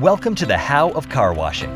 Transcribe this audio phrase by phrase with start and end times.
[0.00, 1.74] Welcome to the How of Car Washing,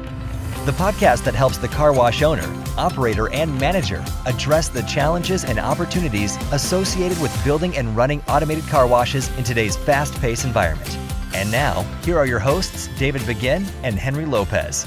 [0.67, 2.45] the podcast that helps the car wash owner,
[2.77, 8.87] operator, and manager address the challenges and opportunities associated with building and running automated car
[8.87, 10.99] washes in today's fast paced environment.
[11.35, 14.87] And now, here are your hosts, David Begin and Henry Lopez.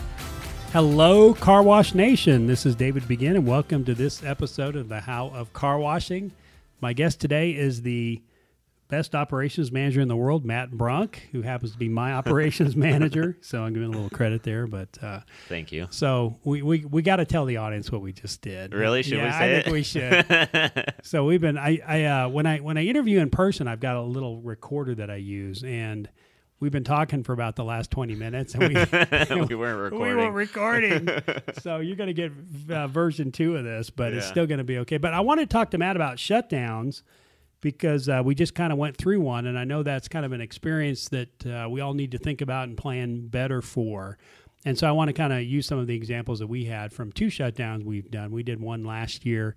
[0.72, 2.46] Hello, Car Wash Nation.
[2.46, 6.34] This is David Begin, and welcome to this episode of the How of Car Washing.
[6.82, 8.22] My guest today is the
[8.94, 13.36] best operations manager in the world, Matt Brunk, who happens to be my operations manager.
[13.42, 15.88] So I'm giving a little credit there, but uh, thank you.
[15.90, 18.72] So we we, we got to tell the audience what we just did.
[18.72, 19.02] Really?
[19.02, 19.64] Should yeah, we say I it?
[19.64, 20.94] think we should.
[21.02, 23.96] so we've been I I uh, when I when I interview in person, I've got
[23.96, 26.08] a little recorder that I use and.
[26.60, 28.56] We've been talking for about the last 20 minutes.
[28.56, 28.70] And we,
[29.46, 30.00] we weren't recording.
[30.00, 31.10] We were recording.
[31.60, 32.32] so you're going to get
[32.74, 34.20] uh, version two of this, but yeah.
[34.20, 34.96] it's still going to be okay.
[34.96, 37.02] But I want to talk to Matt about shutdowns
[37.64, 40.34] because uh, we just kind of went through one, and I know that's kind of
[40.34, 44.18] an experience that uh, we all need to think about and plan better for.
[44.66, 46.94] And so I want to kind of use some of the examples that we had
[46.94, 48.32] from two shutdowns we've done.
[48.32, 49.56] We did one last year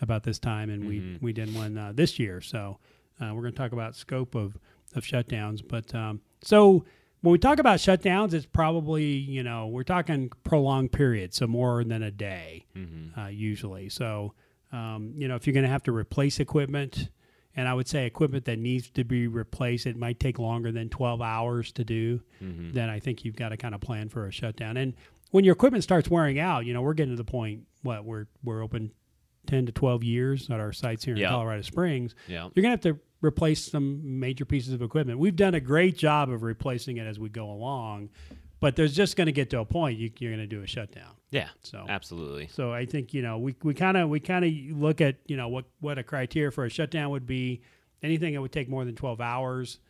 [0.00, 1.12] about this time, and mm-hmm.
[1.12, 2.40] we we did one uh, this year.
[2.40, 2.78] So
[3.20, 4.56] uh, we're going to talk about scope of
[4.94, 5.60] of shutdowns.
[5.66, 6.84] But um, so
[7.22, 11.82] when we talk about shutdowns, it's probably you know we're talking prolonged periods, so more
[11.82, 13.18] than a day mm-hmm.
[13.18, 13.88] uh, usually.
[13.88, 14.34] So
[14.72, 17.10] um, you know if you're going to have to replace equipment
[17.56, 20.88] and I would say equipment that needs to be replaced, it might take longer than
[20.88, 22.20] 12 hours to do.
[22.42, 22.72] Mm-hmm.
[22.72, 24.76] Then I think you've got to kind of plan for a shutdown.
[24.76, 24.94] And
[25.30, 28.26] when your equipment starts wearing out, you know, we're getting to the point what we're
[28.44, 28.92] we're open
[29.46, 31.30] 10 to 12 years at our sites here in yeah.
[31.30, 32.14] Colorado Springs.
[32.26, 32.48] Yeah.
[32.54, 35.18] You're going to have to replace some major pieces of equipment.
[35.18, 38.10] We've done a great job of replacing it as we go along,
[38.60, 40.66] but there's just going to get to a point you, you're going to do a
[40.66, 41.12] shutdown.
[41.30, 41.48] Yeah.
[41.62, 42.48] So absolutely.
[42.52, 45.36] So I think you know we we kind of we kind of look at you
[45.36, 47.62] know what what a criteria for a shutdown would be.
[48.02, 49.80] Anything that would take more than 12 hours,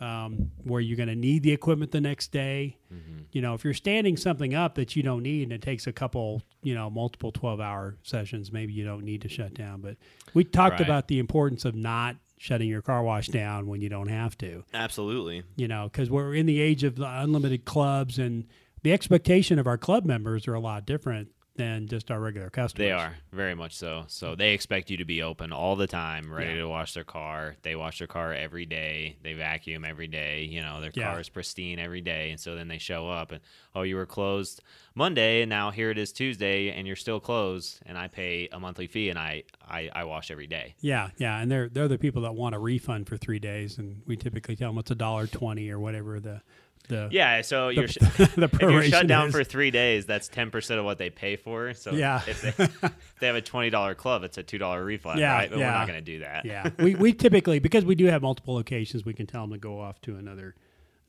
[0.00, 2.76] um, where you're going to need the equipment the next day.
[2.92, 3.20] Mm-hmm.
[3.30, 5.92] You know, if you're standing something up that you don't need and it takes a
[5.92, 9.80] couple, you know, multiple 12 hour sessions, maybe you don't need to shut down.
[9.80, 9.96] But
[10.34, 10.82] we talked Right.
[10.88, 14.64] about the importance of not shutting your car wash down when you don't have to
[14.74, 15.44] Absolutely.
[15.54, 18.44] you know, because we're in the age of the unlimited clubs, and
[18.82, 22.84] the expectation of our club members are a lot different than just our regular customers.
[22.84, 24.04] They are very much so.
[24.08, 26.60] So they expect you to be open all the time, ready Yeah.
[26.62, 27.56] to wash their car.
[27.62, 29.18] They wash their car every day.
[29.22, 30.44] They vacuum every day.
[30.44, 31.10] You know, their Yeah.
[31.12, 32.30] car is pristine every day.
[32.30, 33.40] And so then they show up and,
[33.74, 34.62] oh, you were closed
[34.94, 38.60] Monday and now here it is Tuesday and you're still closed and I pay a
[38.60, 40.74] monthly fee and I, I, I wash every day.
[40.80, 44.02] Yeah, yeah, and they're they're the people that want a refund for three days, and
[44.06, 46.42] we typically tell them it's a dollar twenty or whatever the
[46.88, 47.94] the Yeah, so the, you're sh-
[48.36, 49.34] the if you're shut down is.
[49.34, 51.72] for three days, that's ten percent of what they pay for.
[51.74, 52.20] So Yeah.
[52.26, 55.32] if they, if they have a twenty dollar club, it's a two dollar refund, Yeah,
[55.32, 55.48] right?
[55.50, 55.66] But yeah.
[55.72, 56.44] we're not going to do that.
[56.44, 59.58] yeah, we we typically because we do have multiple locations, we can tell them to
[59.58, 60.54] go off to another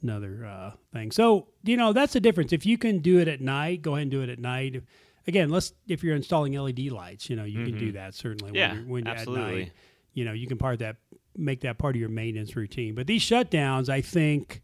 [0.03, 1.11] another uh, thing.
[1.11, 2.53] So you know that's the difference.
[2.53, 4.83] If you can do it at night, go ahead and do it at night.
[5.25, 8.51] Again, let's if you're installing LED lights, you know you can do that certainly.
[8.53, 8.55] Mm-hmm.
[8.57, 9.59] Yeah, when when absolutely.
[9.63, 9.71] night,
[10.13, 10.97] you know you can part that
[11.35, 12.93] make that part of your maintenance routine.
[12.93, 14.61] But these shutdowns, I think,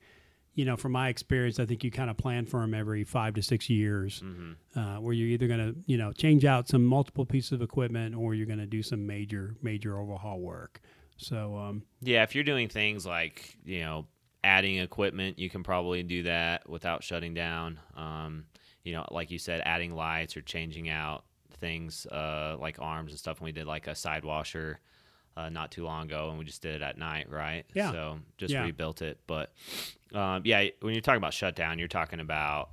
[0.53, 3.33] you know, from my experience, I think you kind of plan for them every five
[3.35, 4.79] to six years, Mm-hmm.
[4.79, 8.13] uh, where you're either going to you know change out some multiple pieces of equipment
[8.15, 10.81] or you're going to do some major major overhaul work.
[11.17, 14.05] So um, Yeah, if you're doing things like you know
[14.43, 17.79] adding equipment, you can probably do that without shutting down.
[17.95, 18.45] Um,
[18.83, 21.23] you know, like you said, adding lights or changing out
[21.59, 23.39] things uh, like arms and stuff.
[23.39, 24.79] And we did like a side washer
[25.35, 27.65] uh, not too long ago, and we just did it at night, right?
[27.73, 27.91] Yeah.
[27.91, 28.63] So just Yeah.
[28.63, 29.19] rebuilt it.
[29.27, 29.53] But
[30.13, 32.69] um, yeah, when you're talking about shutdown, you're talking about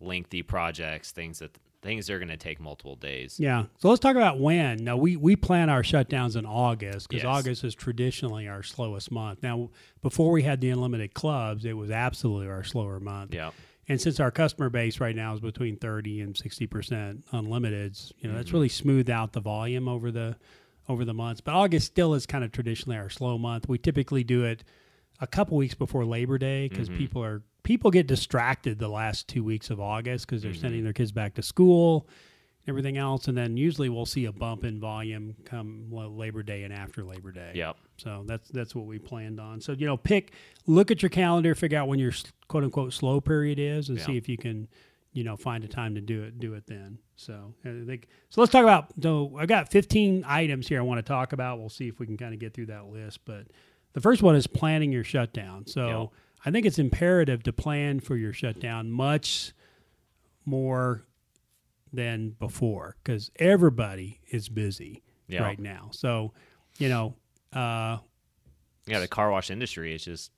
[0.00, 3.40] lengthy projects, things that things are going to take multiple days.
[3.40, 3.64] Yeah.
[3.78, 4.84] So let's talk about when.
[4.84, 7.38] Now we we plan our shutdowns in August because Yes.
[7.38, 9.42] August is traditionally our slowest month.
[9.42, 9.70] Now
[10.02, 13.32] before we had the unlimited clubs, it was absolutely our slower month.
[13.32, 13.52] Yeah.
[13.88, 18.28] And since our customer base right now is between thirty and sixty percent unlimiteds, you
[18.28, 18.56] know that's Mm-hmm.
[18.56, 20.36] really smoothed out the volume over the
[20.88, 21.40] over the months.
[21.40, 23.68] But August still is kind of traditionally our slow month.
[23.68, 24.64] We typically do it
[25.20, 26.98] a couple weeks before Labor Day because Mm-hmm.
[26.98, 30.60] people are people get distracted the last two weeks of August because they're Mm-hmm.
[30.60, 32.06] sending their kids back to school,
[32.68, 36.62] everything else, and then usually we'll see a bump in volume come well, Labor Day
[36.64, 37.52] and after Labor Day.
[37.54, 37.76] Yep.
[37.98, 39.60] So that's that's what we planned on.
[39.60, 40.32] So you know, pick
[40.66, 42.12] look at your calendar, figure out when your
[42.48, 44.04] quote unquote slow period is, and Yeah.
[44.06, 44.68] see if you can,
[45.12, 46.38] you know, find a time to do it.
[46.38, 46.98] Do it then.
[47.16, 48.40] So I think so.
[48.42, 48.92] Let's talk about.
[49.02, 51.58] So i've got 15 items here I want to talk about.
[51.58, 53.24] We'll see if we can kind of get through that list.
[53.24, 53.46] But
[53.96, 55.66] the first one is planning your shutdown.
[55.66, 56.18] So Yeah.
[56.44, 59.54] I think it's imperative to plan for your shutdown much
[60.44, 61.06] more
[61.94, 65.42] than before because everybody is busy Yeah.
[65.42, 65.88] right now.
[65.92, 66.34] So,
[66.78, 67.14] you know,
[67.54, 67.98] uh,
[68.86, 70.30] Yeah, the car wash industry is just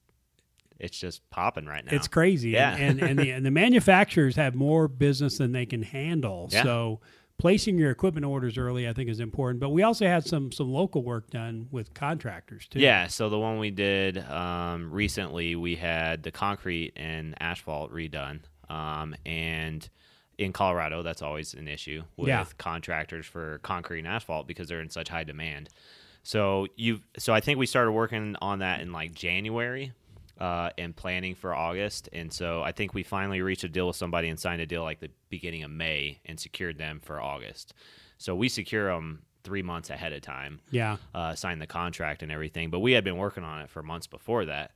[0.79, 1.93] it's just popping right now.
[1.93, 2.51] It's crazy.
[2.51, 2.77] Yeah.
[2.77, 6.49] And and, and, the, and the manufacturers have more business than they can handle.
[6.53, 6.63] Yeah.
[6.63, 7.01] So
[7.39, 9.61] placing your equipment orders early, I think, is important.
[9.61, 12.81] But we also had some some local work done with contractors too.
[12.81, 18.41] Yeah, so the one we did um, recently, we had the concrete and asphalt redone,
[18.69, 19.89] um, and
[20.37, 22.45] in Colorado, that's always an issue with Yeah.
[22.59, 25.69] contractors for concrete and asphalt because they're in such high demand.
[26.23, 29.93] So you, so I think we started working on that in like January.
[30.39, 33.97] Uh, and planning for August, and so I think we finally reached a deal with
[33.97, 37.75] somebody and signed a deal like the beginning of May and secured them for August.
[38.19, 40.99] So we secure them three months ahead of time Yeah.
[41.13, 42.71] uh, signed the contract and everything.
[42.71, 44.71] But we had been working on it for months before that.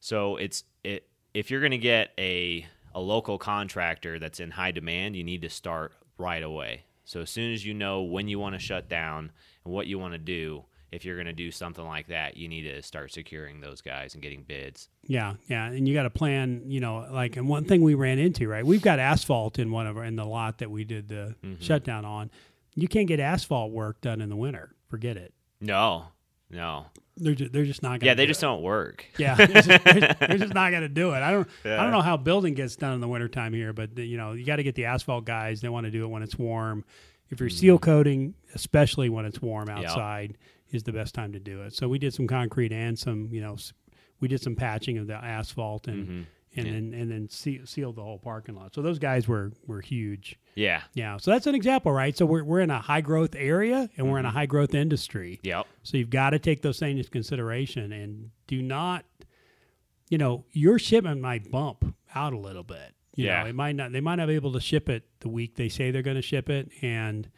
[0.00, 4.72] So it's it if you're going to get a a local contractor that's in high
[4.72, 6.82] demand, you need to start right away.
[7.04, 9.30] So as soon as you know when you want to shut down
[9.64, 12.48] and what you want to do, if you're going to do something like that, you
[12.48, 14.88] need to start securing those guys and getting bids.
[15.06, 16.62] Yeah, yeah, and you got to plan.
[16.66, 18.64] You know, like and one thing we ran into, right?
[18.64, 21.62] We've got asphalt in one of our in the lot that we did the Mm-hmm.
[21.62, 22.30] shutdown on.
[22.74, 24.74] You can't get asphalt work done in the winter.
[24.88, 25.32] Forget it.
[25.60, 26.04] No,
[26.50, 26.86] no,
[27.16, 27.98] They're just, they're just not.
[28.00, 28.46] Gonna yeah, they do just it.
[28.46, 29.06] don't work.
[29.18, 31.22] Yeah, they're just, they're- they're just not going to do it.
[31.22, 31.48] I don't.
[31.64, 34.44] I don't know how building gets done in the wintertime here, but you know, you
[34.44, 35.60] got to get the asphalt guys.
[35.62, 36.84] They want to do it when it's warm.
[37.30, 39.82] If you're seal coating, especially when it's warm Mm-hmm.
[39.82, 39.88] Yeah.
[40.76, 41.74] Is the best time to do it.
[41.74, 43.56] So we did some concrete and some, you know,
[44.20, 46.26] we did some patching of the asphalt and Mhm.
[46.56, 46.72] and Yeah.
[46.72, 48.74] then and then seal, sealed the whole parking lot.
[48.74, 50.38] So those guys were were huge.
[50.54, 50.82] Yeah.
[50.94, 51.18] Yeah.
[51.18, 52.16] So that's an example, right?
[52.16, 54.36] So we're we're in a high growth area and we're in a Mm-hmm.
[54.38, 55.38] high growth industry.
[55.42, 55.66] Yep.
[55.82, 59.04] So you've got to take those things into consideration and do not,
[60.08, 62.94] you know, your shipment might bump out a little bit.
[63.16, 63.42] You Yeah.
[63.42, 63.92] know, it might not.
[63.92, 66.22] They might not be able to ship it the week they say they're going to
[66.22, 67.28] ship it, and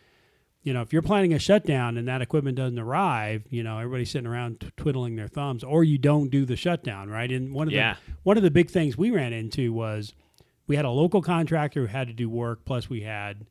[0.69, 4.11] you know, if you're planning a shutdown and that equipment doesn't arrive, you know, everybody's
[4.11, 7.33] sitting around t- twiddling their thumbs, or you don't do the shutdown, right?
[7.33, 7.95] And one of Yeah.
[7.95, 10.13] the one of the big things we ran into was
[10.67, 13.47] we had a local contractor who had to do work, plus we had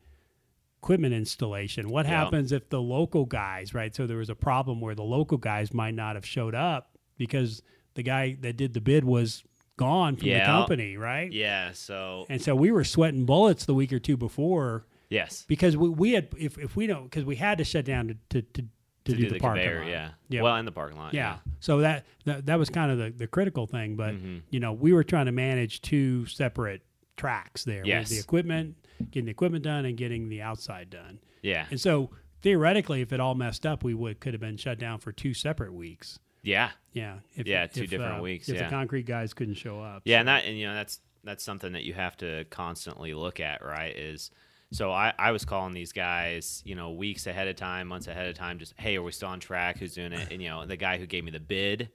[0.83, 1.89] equipment installation.
[1.89, 2.23] What Yeah.
[2.23, 3.95] happens if the local guys, right?
[3.95, 7.63] So there was a problem where the local guys might not have showed up because
[7.95, 9.43] the guy that did the bid was
[9.75, 11.31] gone from the company, right?
[11.31, 11.71] Yeah.
[11.71, 15.45] So And so we were sweating bullets the week or two before yes.
[15.47, 18.13] because we, we had if, if we don't because we had to shut down to
[18.29, 18.67] to, to, to,
[19.05, 19.89] To do, the, parking conveyor, lot.
[19.89, 20.09] yeah.
[20.29, 20.41] Yeah.
[20.41, 21.13] Well, in the parking lot.
[21.13, 21.37] Yeah.
[21.59, 24.41] So that, that that was kind of the, the critical thing, but Mhm.
[24.49, 26.81] you know we were trying to manage two separate
[27.15, 28.09] tracks there with Yes.
[28.09, 28.75] the equipment,
[29.11, 31.19] getting the equipment done, and getting the outside done.
[31.41, 31.65] Yeah.
[31.71, 32.11] And so
[32.41, 35.33] theoretically, if it all messed up, we would could have been shut down for two
[35.33, 36.19] separate weeks.
[36.43, 36.71] Yeah.
[36.93, 37.19] Yeah.
[37.35, 38.63] If, Yeah, two if, different uh, weeks, If yeah.
[38.65, 40.03] the concrete guys couldn't show up.
[40.05, 43.39] Yeah, and that and you know that's that's something that you have to constantly look
[43.39, 43.95] at, right?
[43.95, 44.31] Is
[44.71, 48.27] so I, I was calling these guys, you know, weeks ahead of time, months ahead
[48.27, 49.77] of time, just hey, are we still on track?
[49.77, 50.27] Who's doing it?
[50.31, 51.89] And you know, the guy who gave me the bid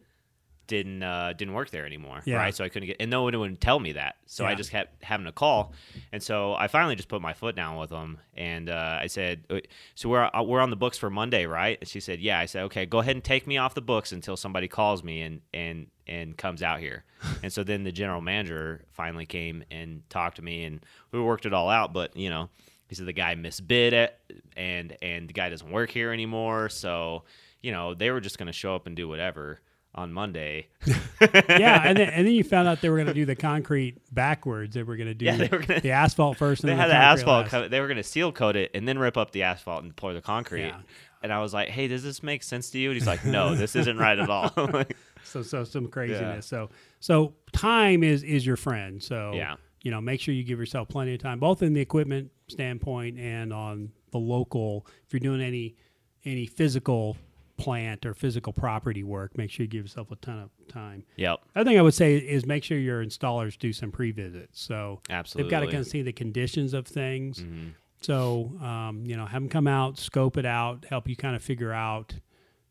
[0.73, 2.37] didn't uh, didn't work there anymore, Yeah.
[2.37, 2.55] right?
[2.55, 4.17] So I couldn't get, and no one would tell me that.
[4.27, 5.73] So I just kept having to call,
[6.13, 9.45] and so I finally just put my foot down with them, and uh, I said,
[9.51, 9.61] "Uh,
[9.95, 12.47] "So we're uh, we're on the books for Monday, right?" And she said, "Yeah." I
[12.47, 15.41] said, "Okay, go ahead and take me off the books until somebody calls me and
[15.53, 17.05] and and comes out here."
[17.43, 21.45] and so then the general manager finally came and talked to me, and we worked
[21.47, 21.93] it all out.
[21.93, 22.49] But you know,
[22.89, 24.19] he said the guy misbid it,
[24.57, 26.71] and and the guy doesn't work here anymore.
[26.71, 27.25] So
[27.61, 29.61] you know, they were just going to show up and do whatever
[29.95, 30.69] on Monday.
[31.21, 33.99] yeah, and then, and then you found out they were going to do the concrete
[34.13, 34.75] backwards.
[34.75, 36.63] They were going to do Yeah, they were gonna- the asphalt first.
[36.65, 37.47] And they then had the concrete asphalt.
[37.49, 39.95] Co- they were going to seal coat it and then rip up the asphalt and
[39.95, 40.63] pour the concrete.
[40.69, 40.81] Yeah.
[41.23, 43.55] And I was like, "Hey, does this make sense to you?" And he's like, "No,
[43.55, 46.47] this isn't right at all." Like, So so some craziness.
[46.47, 49.01] So so time is is your friend.
[49.01, 49.55] So Yeah.
[49.83, 53.21] you know, make sure you give yourself plenty of time, both in the equipment standpoint
[53.21, 54.85] and on the local.
[55.07, 55.77] If you're doing any
[56.25, 57.17] any physical
[57.57, 61.05] plant or physical property work, make sure you give yourself a ton of time.
[61.17, 64.61] yep, Other thing I would say is make sure your installers do some pre-visits.
[64.61, 65.45] So absolutely.
[65.45, 67.39] they've got to kind of see the conditions of things.
[67.41, 67.73] Mhm.
[68.01, 71.43] So, um, you know, have them come out, scope it out, help you kind of
[71.43, 72.15] figure out,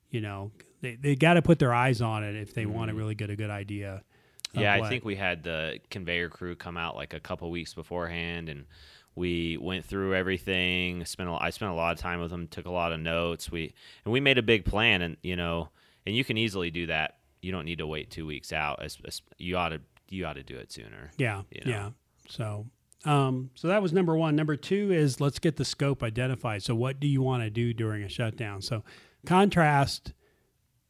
[0.09, 2.95] you know, they, they got to put their eyes on it if they want to
[2.95, 4.03] really get a good idea.
[4.49, 4.59] Mm-hmm.
[4.59, 7.73] Yeah, I what- think we had the conveyor crew come out like a couple weeks
[7.73, 8.65] beforehand, and
[9.15, 11.05] we went through everything.
[11.05, 13.51] Spent a, I spent a lot of time with them, took a lot of notes.
[13.51, 13.73] We
[14.05, 15.69] and we made a big plan, and you know,
[16.05, 17.17] and you can easily do that.
[17.41, 18.81] You don't need to wait two weeks out.
[18.83, 21.11] As, as you ought to, you ought to do it sooner.
[21.17, 21.71] Yeah, you know.
[21.71, 21.89] yeah.
[22.29, 22.67] So,
[23.03, 24.35] um, so that was number one.
[24.35, 26.63] Number two is let's get the scope identified.
[26.63, 28.61] So, what do you want to do during a shutdown?
[28.61, 28.83] So,
[29.25, 30.13] contrast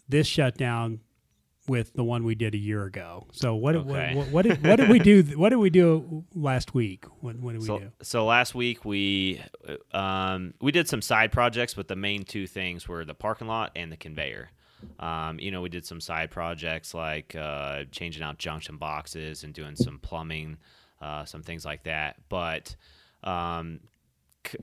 [0.08, 1.00] this shutdown
[1.72, 3.26] with the one we did a year ago.
[3.32, 4.14] So, what Okay.
[4.14, 5.24] what, what, what did what did we do?
[5.38, 7.06] What did we do last week?
[7.22, 7.92] What, what did we So, do?
[8.02, 9.42] so last week we
[9.94, 13.72] um, we did some side projects, but the main two things were the parking lot
[13.76, 14.50] and the conveyor.
[15.00, 19.54] Um, you know, we did some side projects like uh, changing out junction boxes and
[19.54, 20.58] doing some plumbing,
[21.02, 22.18] uh, some things like that.
[22.30, 22.76] But
[23.24, 23.80] um,
[24.46, 24.60] c-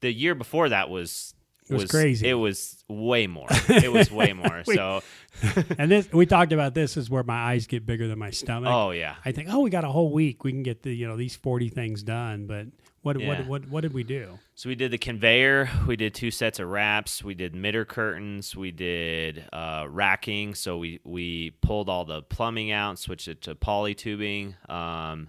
[0.00, 1.34] the year before that was
[1.68, 2.28] It was crazy.
[2.28, 3.48] It was way more.
[3.68, 4.62] It was way more.
[4.66, 5.02] We- so,
[5.78, 8.70] and this we talked about this is where my eyes get bigger than my stomach.
[8.72, 10.44] oh yeah, I think, oh, we got a whole week.
[10.44, 12.46] We can get the you know these forty things done.
[12.46, 12.66] But
[13.02, 13.28] what Yeah.
[13.28, 14.38] what what what did we do?
[14.54, 15.68] So we did the conveyor.
[15.86, 17.24] We did two sets of wraps.
[17.24, 18.54] We did mitter curtains.
[18.54, 20.54] We did uh, racking.
[20.54, 24.54] So we we pulled all the plumbing out, and switched it to poly tubing.
[24.68, 25.28] Um,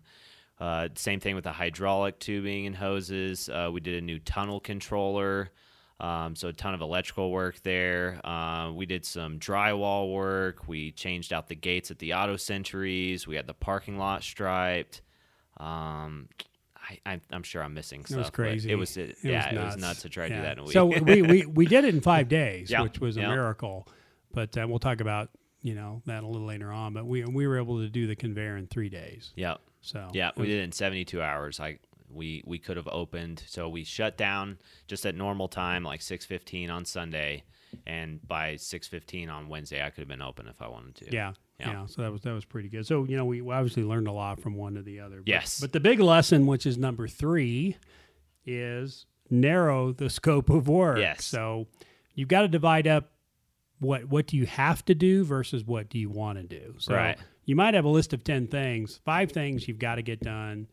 [0.60, 3.50] uh, same thing with the hydraulic tubing and hoses.
[3.50, 5.50] Uh, we did a new tunnel controller.
[6.00, 8.20] Um, so a ton of electrical work there.
[8.26, 10.68] Uh, we did some drywall work.
[10.68, 13.26] We changed out the gates at the auto sentries.
[13.28, 15.02] We had the parking lot striped.
[15.58, 16.28] Um,
[16.78, 18.18] I, I, I'm sure I'm missing something.
[18.18, 18.72] It was crazy.
[18.72, 20.02] It was, it, It yeah, was it was nuts.
[20.02, 20.40] to try to Yeah.
[20.42, 20.74] do that in a week.
[20.74, 22.82] So we, we we did it in five days, Yeah.
[22.82, 23.30] which was a Yeah.
[23.30, 23.88] miracle.
[24.34, 25.30] But uh, we'll talk about
[25.62, 26.94] you know that a little later on.
[26.94, 29.32] But we we were able to do the conveyor in three days.
[29.36, 31.58] yeah, So yeah, we was- did it in 72 hours.
[31.58, 31.80] Like
[32.16, 33.44] we we could have opened.
[33.48, 34.58] So we shut down
[34.88, 37.44] just at normal time, like 6:15 on Sunday,
[37.86, 41.06] and by 6:15 on Wednesday, I could have been open if I wanted to.
[41.14, 41.72] Yeah, Yeah.
[41.72, 41.86] yeah.
[41.88, 42.86] So that was that was pretty good.
[42.88, 45.18] So you know, we obviously learned a lot from one to the other.
[45.18, 45.60] But, Yes.
[45.60, 47.76] But the big lesson, which is number three,
[48.46, 51.00] is narrow the scope of work.
[51.00, 51.26] Yes.
[51.26, 51.68] So
[52.14, 53.12] you've got to divide up
[53.80, 56.76] what what do you have to do versus what do you want to do.
[56.78, 57.18] So Right.
[57.44, 60.68] you might have a list of ten things, five things you've got to get done,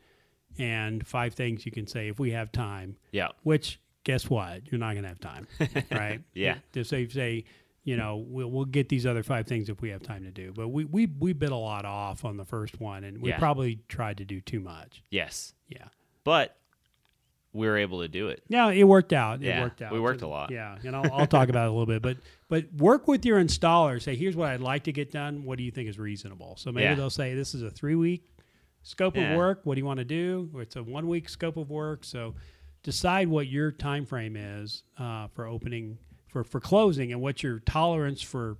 [0.58, 2.96] and five things you can say if we have time.
[3.12, 3.28] Yeah.
[3.42, 4.62] Which guess what?
[4.70, 5.46] You're not going to have time,
[5.90, 6.20] right?
[6.34, 6.56] Yeah.
[6.72, 7.44] To say say,
[7.84, 10.52] you know, we'll we'll get these other five things if we have time to do.
[10.54, 13.38] But we we we bit a lot off on the first one, and we Yeah.
[13.38, 15.02] probably tried to do too much.
[15.10, 15.54] Yes.
[15.68, 15.86] Yeah.
[16.24, 16.56] But
[17.54, 18.42] we were able to do it.
[18.48, 19.42] Yeah, it worked out.
[19.42, 19.92] It Yeah, worked out.
[19.92, 20.50] we worked a lot.
[20.50, 22.16] Yeah, and I'll, I'll talk about it a little bit, but
[22.48, 24.00] but work with your installer.
[24.00, 25.44] Say, here's what I'd like to get done.
[25.44, 26.56] What do you think is reasonable?
[26.56, 26.94] So maybe Yeah.
[26.94, 28.24] they'll say this is a three week
[28.82, 29.32] scope Yeah.
[29.32, 29.60] of work.
[29.64, 30.50] What do you want to do?
[30.56, 32.04] It's a one week scope of work.
[32.04, 32.34] So
[32.82, 35.98] decide what your time frame is uh, for opening
[36.28, 38.56] for for closing and what your tolerance for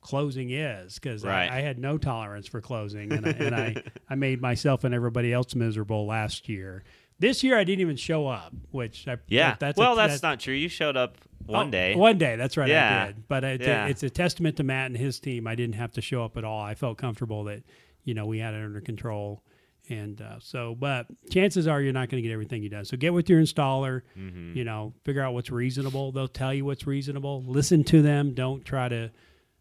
[0.00, 1.50] closing is because Right.
[1.50, 4.94] I, I had no tolerance for closing and, I, and I, I made myself and
[4.94, 6.84] everybody else miserable last year
[7.18, 9.56] this year i didn't even show up which I, Yeah.
[9.58, 10.54] that's a- well, that's not true.
[10.54, 11.16] You showed up
[11.46, 11.94] one Oh, day.
[11.94, 12.68] One day, that's right.
[12.68, 13.06] I Yeah.
[13.08, 13.28] did.
[13.28, 13.86] But it's, Yeah.
[13.86, 15.46] it's a testament to Matt and his team.
[15.46, 16.60] I didn't have to show up at all.
[16.60, 17.62] I felt comfortable that
[18.08, 19.42] you know we had it under control.
[19.90, 22.84] And uh, so, but chances are you're not going to get everything you done.
[22.84, 24.02] So get with your installer.
[24.18, 24.54] Mm-hmm.
[24.54, 26.12] You know, figure out what's reasonable.
[26.12, 27.42] They'll tell you what's reasonable.
[27.46, 28.34] Listen to them.
[28.34, 29.10] Don't try to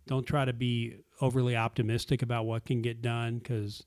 [0.05, 3.83] don't try to be overly optimistic about what can get done because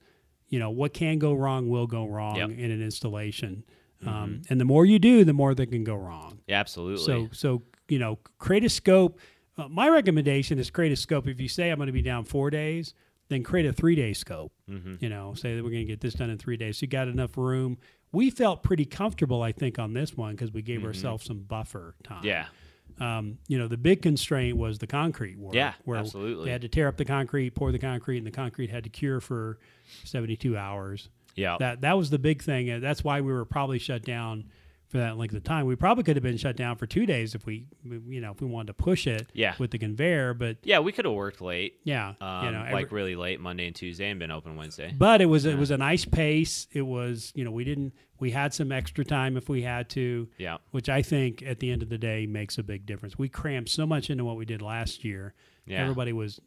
[0.48, 2.48] you know what can go wrong will go wrong Yep.
[2.50, 2.60] Mm-hmm.
[2.64, 3.64] in an installation.
[4.06, 6.38] Um, and the more you do, the more that can go wrong.
[6.46, 7.04] Yeah, absolutely.
[7.04, 9.18] So so you know, create a scope.
[9.58, 11.28] Uh, my recommendation is create a scope.
[11.28, 12.94] If you say I'm going to be down four days,
[13.30, 14.52] then create a three day scope.
[14.68, 15.00] Mhm.
[15.00, 16.76] You know, say that we're going to get this done in three days.
[16.78, 17.78] So you got enough room.
[18.12, 21.94] We felt pretty comfortable, I think, on this one because we gave ourselves some buffer
[22.04, 22.18] time.
[22.18, 22.26] Mm-hmm.
[22.26, 22.46] yeah.
[22.98, 25.54] Um, you know, the big constraint was the concrete work.
[25.54, 26.44] Yeah, where absolutely.
[26.46, 28.90] They had to tear up the concrete, pour the concrete, and the concrete had to
[28.90, 29.58] cure for
[30.04, 31.56] 72 hours Yeah.
[31.60, 32.80] that that was the big thing.
[32.80, 34.44] That's why we were probably shut down
[34.90, 35.66] for that length of time.
[35.66, 38.40] We probably could have been shut down for two days if we, you know, if
[38.40, 39.54] we wanted to push it Yeah.
[39.58, 40.34] with the conveyor.
[40.34, 41.78] But yeah, we could have worked late.
[41.84, 44.92] yeah, Um, you know, every- like really late Monday and Tuesday and been open Wednesday.
[44.98, 46.66] but it was it was a nice pace.
[46.72, 50.28] It was you know we didn't we had some extra time if we had to,
[50.38, 50.58] Yeah.
[50.72, 53.16] which I think at the end of the day makes a big difference.
[53.16, 55.32] We crammed so much into what we did last year.
[55.66, 55.80] Yeah.
[55.82, 56.40] Everybody was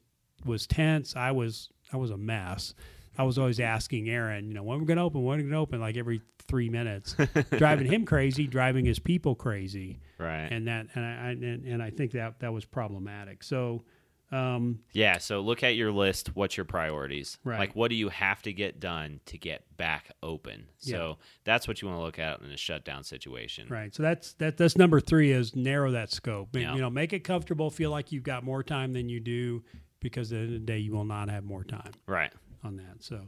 [0.46, 1.16] was tense.
[1.16, 2.74] I was I was a mess.
[3.18, 5.52] I was always asking Aaron, you know, when we're going to open, when we're going
[5.54, 7.16] to open, like every three minutes,
[7.58, 10.48] driving him crazy, driving his people crazy, Right.
[10.52, 13.44] and that and I and, and I think that that was problematic.
[13.44, 13.84] So,
[14.32, 16.36] um, Yeah, so look at your list.
[16.36, 17.38] What's your priorities?
[17.44, 17.60] Right.
[17.60, 20.66] Like, what do you have to get done to get back open?
[20.80, 23.68] So that's what you want to look at in a shutdown situation.
[23.70, 23.94] right.
[23.94, 24.58] So that's that.
[24.58, 26.56] That's number three is narrow that scope.
[26.56, 26.74] Yeah.
[26.74, 27.70] You know, make it comfortable.
[27.70, 29.64] Feel like you've got more time than you do,
[30.00, 31.92] because at the end of the day, you will not have more time.
[32.08, 32.34] Right.
[32.64, 33.02] On that.
[33.04, 33.28] So,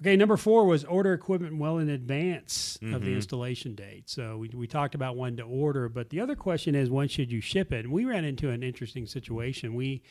[0.00, 3.04] okay, number four was order equipment well in advance of Mm-hmm.
[3.04, 4.08] the installation date.
[4.10, 7.30] So we, we talked about when to order, but the other question is when should
[7.32, 7.84] you ship it?
[7.84, 9.74] And we ran into an interesting situation.
[9.74, 10.02] We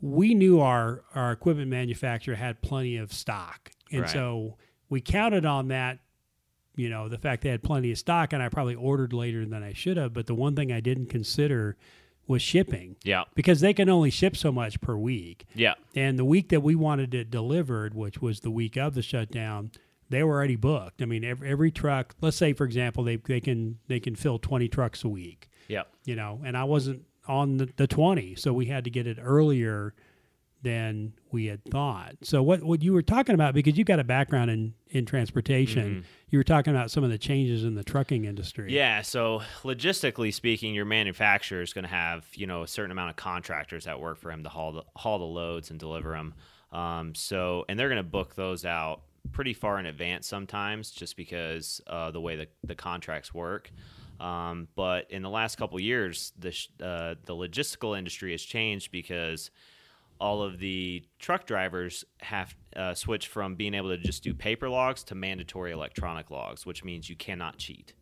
[0.00, 4.10] we knew our our equipment manufacturer had plenty of stock, and Right.
[4.10, 4.56] so
[4.88, 5.98] we counted on that.
[6.76, 9.64] You know, the fact they had plenty of stock, and I probably ordered later than
[9.64, 10.12] I should have.
[10.14, 11.76] But the one thing I didn't consider
[12.28, 13.24] was shipping Yeah.
[13.34, 15.46] because they can only ship so much per week.
[15.54, 15.74] Yeah.
[15.96, 19.72] And the week that we wanted it delivered, which was the week of the shutdown,
[20.10, 21.02] they were already booked.
[21.02, 22.14] I mean, every, every truck.
[22.20, 25.48] Let's say, for example, they they can they can fill twenty trucks a week.
[25.66, 25.82] Yeah.
[26.04, 28.34] You know, and I wasn't on the, the 20.
[28.36, 29.92] So we had to get it earlier
[30.62, 32.16] than we had thought.
[32.22, 35.88] So what what you were talking about because you've got a background in in transportation,
[35.88, 36.00] mm-hmm.
[36.30, 38.72] you were talking about some of the changes in the trucking industry.
[38.72, 43.10] Yeah, so logistically speaking, your manufacturer is going to have, you know, a certain amount
[43.10, 46.34] of contractors that work for him to haul the, haul the loads and deliver them.
[46.72, 51.16] Um, so and they're going to book those out pretty far in advance sometimes just
[51.16, 53.70] because uh, the way the, the contracts work.
[54.20, 56.48] Um, but in the last couple years, the
[56.80, 59.50] uh, the logistical industry has changed because
[60.20, 64.68] all of the truck drivers have uh, switched from being able to just do paper
[64.68, 67.94] logs to mandatory electronic logs, which means you cannot cheat.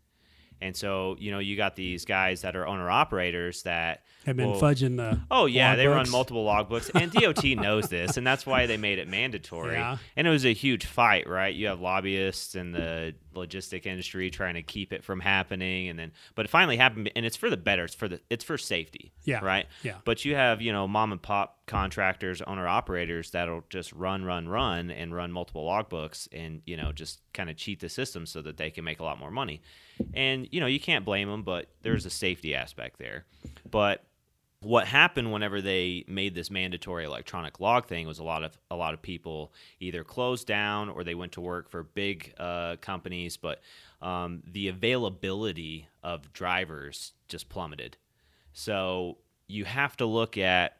[0.60, 4.52] And so, you know, you got these guys that are owner operators that have been
[4.52, 5.20] fudging the.
[5.30, 5.96] Oh yeah, they books.
[5.96, 9.74] run multiple logbooks, and DOT knows this, and that's why they made it mandatory.
[9.74, 9.98] Yeah.
[10.16, 11.54] And it was a huge fight, right?
[11.54, 16.12] You have lobbyists and the logistic industry trying to keep it from happening, and then,
[16.34, 17.84] but it finally happened, and it's for the better.
[17.84, 19.12] It's for the, it's for safety.
[19.24, 19.44] Yeah.
[19.44, 19.66] Right.
[19.82, 19.96] Yeah.
[20.04, 24.48] But you have, you know, mom and pop contractors, owner operators that'll just run, run,
[24.48, 28.42] run, and run multiple logbooks, and you know, just kind of cheat the system so
[28.42, 29.62] that they can make a lot more money.
[30.14, 33.24] And you know, you can't blame them, but there's a safety aspect there.
[33.70, 34.04] But
[34.66, 38.74] what happened whenever they made this mandatory electronic log thing was a lot of a
[38.74, 43.36] lot of people either closed down or they went to work for big uh, companies,
[43.36, 43.60] but
[44.02, 47.96] um, the availability of drivers just plummeted.
[48.52, 50.78] So you have to look at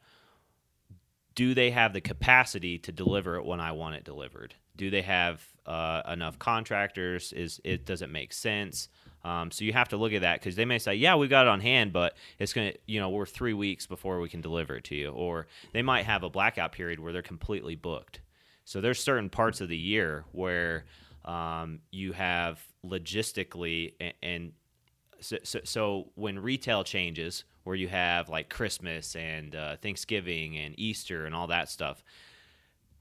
[1.36, 4.54] do they have the capacity to deliver it when I want it delivered?
[4.74, 7.32] Do they have uh, enough contractors?
[7.32, 8.88] Is it does it make sense?
[9.26, 11.46] Um, so you have to look at that because they may say, "Yeah, we've got
[11.46, 14.76] it on hand, but it's gonna, you know, we're three weeks before we can deliver
[14.76, 18.20] it to you," or they might have a blackout period where they're completely booked.
[18.64, 20.84] So there's certain parts of the year where
[21.24, 24.52] um, you have logistically and, and
[25.18, 30.78] so, so, so, when retail changes, where you have like Christmas and uh, Thanksgiving and
[30.78, 32.04] Easter and all that stuff,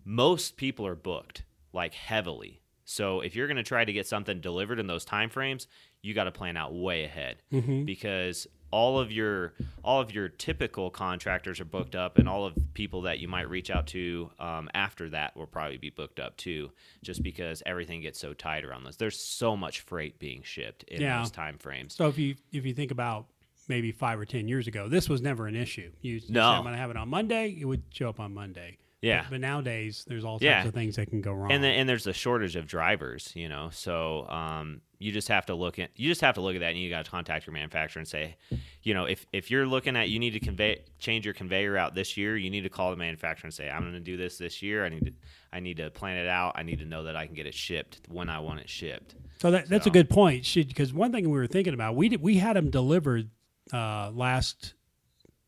[0.04, 2.62] most people are booked like heavily.
[2.86, 5.68] So if you're going to try to get something delivered in those time frames,
[6.06, 7.84] you got to plan out way ahead mm-hmm.
[7.84, 12.54] because all of your all of your typical contractors are booked up, and all of
[12.74, 16.38] people that you might reach out to um, after that will probably be booked up
[16.38, 18.98] too, just because everything gets so tight around this.
[18.98, 21.20] There's so much freight being shipped in yeah.
[21.20, 21.96] those time frames.
[21.96, 23.26] So if you if you think about
[23.68, 25.92] maybe five or ten years ago, this was never an issue.
[26.02, 26.44] You, no.
[26.44, 27.58] I'm going to have it on Monday.
[27.60, 28.78] It would show up on Monday.
[29.02, 29.22] Yeah.
[29.22, 30.66] But, but, nowadays, there's all types yeah.
[30.66, 31.52] of things that can go wrong.
[31.52, 33.70] And the, and there's a shortage of drivers, you know.
[33.72, 36.72] So um, you just have to look at you just have to look at that,
[36.72, 38.36] and you got to contact your manufacturer and say,
[38.84, 41.96] you know, if if you're looking at you need to convey change your conveyor out
[41.96, 44.38] this year, you need to call the manufacturer and say, I'm going to do this
[44.38, 44.86] this year.
[44.86, 45.14] I need to
[45.54, 46.54] I need to plan it out.
[46.56, 49.16] I need to know that I can get it shipped when I want it shipped.
[49.40, 49.90] So that, that's so.
[49.90, 50.50] a good point.
[50.54, 53.30] Because one thing we were thinking about, we did, we had them delivered
[53.74, 54.74] uh, last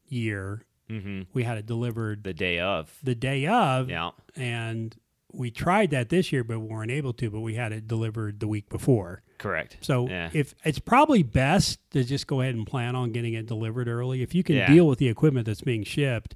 [0.10, 1.24] year Mm-hmm.
[1.34, 2.98] We had it delivered the day of.
[3.04, 3.90] The day of.
[3.90, 4.12] Yeah.
[4.36, 4.96] And
[5.34, 7.30] we tried that this year, but we weren't able to.
[7.30, 9.24] But we had it delivered the week before.
[9.38, 9.78] Correct.
[9.82, 10.30] So yeah.
[10.34, 14.22] if it's probably best to just go ahead and plan on getting it delivered early.
[14.22, 14.68] If you can yeah.
[14.68, 16.36] deal with the equipment that's being shipped,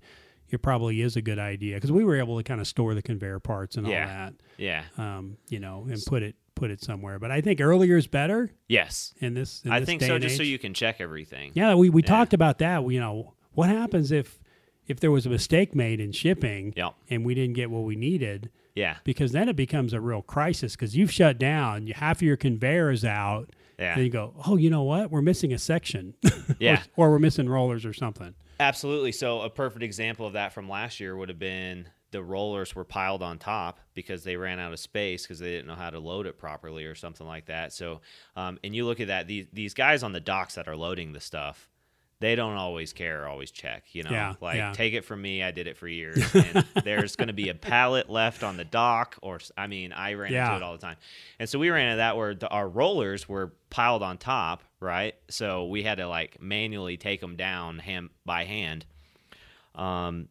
[0.50, 3.02] it probably is a good idea because we were able to kind of store the
[3.02, 4.02] conveyor parts and yeah.
[4.02, 4.34] all that.
[4.58, 4.84] Yeah.
[4.98, 7.18] Um, you know, and put it put it somewhere.
[7.18, 8.52] But I think earlier is better.
[8.68, 9.14] Yes.
[9.20, 10.38] In this, in I this think so, just age.
[10.38, 11.52] so you can check everything.
[11.54, 12.88] Yeah, we we talked about that.
[12.90, 14.40] You know, what happens if
[14.88, 16.94] if there was a mistake made in shipping yep.
[17.10, 18.52] and we didn't get what we needed.
[18.76, 18.98] Yeah.
[19.04, 22.92] Because then it becomes a real crisis because you've shut down, half of your conveyor
[22.92, 23.50] is out.
[23.80, 23.96] Yeah.
[23.96, 25.10] And you go, oh, you know what?
[25.10, 26.14] We're missing a section.
[26.60, 26.84] yeah.
[26.96, 28.36] or, or we're missing rollers or something.
[28.60, 29.12] Absolutely.
[29.12, 32.84] So a perfect example of that from last year would have been the rollers were
[32.84, 36.00] piled on top because they ran out of space because they didn't know how to
[36.00, 37.74] load it properly or something like that.
[37.74, 38.02] So,
[38.36, 41.14] um, and you look at that, these, these guys on the docks that are loading
[41.14, 41.70] the stuff,
[42.22, 44.12] they don't always care always check, you know.
[44.12, 44.72] Yeah, like yeah.
[44.74, 46.24] take it from me, I did it for years.
[46.34, 50.14] And there's going to be a pallet left on the dock, or I mean, I
[50.14, 50.46] ran yeah.
[50.46, 50.98] into it all the time.
[51.40, 55.16] And so we ran into that where the, our rollers were piled on top, right?
[55.30, 58.86] So we had to like manually take them down hand by hand.
[59.74, 60.28] Um,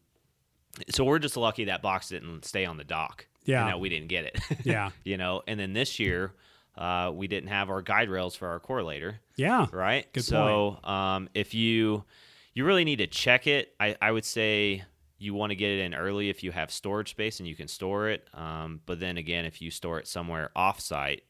[0.89, 3.27] so we're just lucky that box didn't stay on the dock.
[3.43, 4.39] Yeah, that we didn't get it.
[4.63, 5.41] yeah, you know.
[5.47, 6.33] And then this year
[6.81, 9.17] uh, we didn't have our guide rails for our correlator.
[9.35, 9.67] Yeah.
[9.71, 10.11] Right.
[10.13, 12.03] Good so um, if you
[12.55, 14.83] you really need to check it, I, I would say
[15.19, 17.67] you want to get it in early if you have storage space and you can
[17.67, 18.27] store it.
[18.33, 21.21] Um, but then again, if you store it somewhere offsite,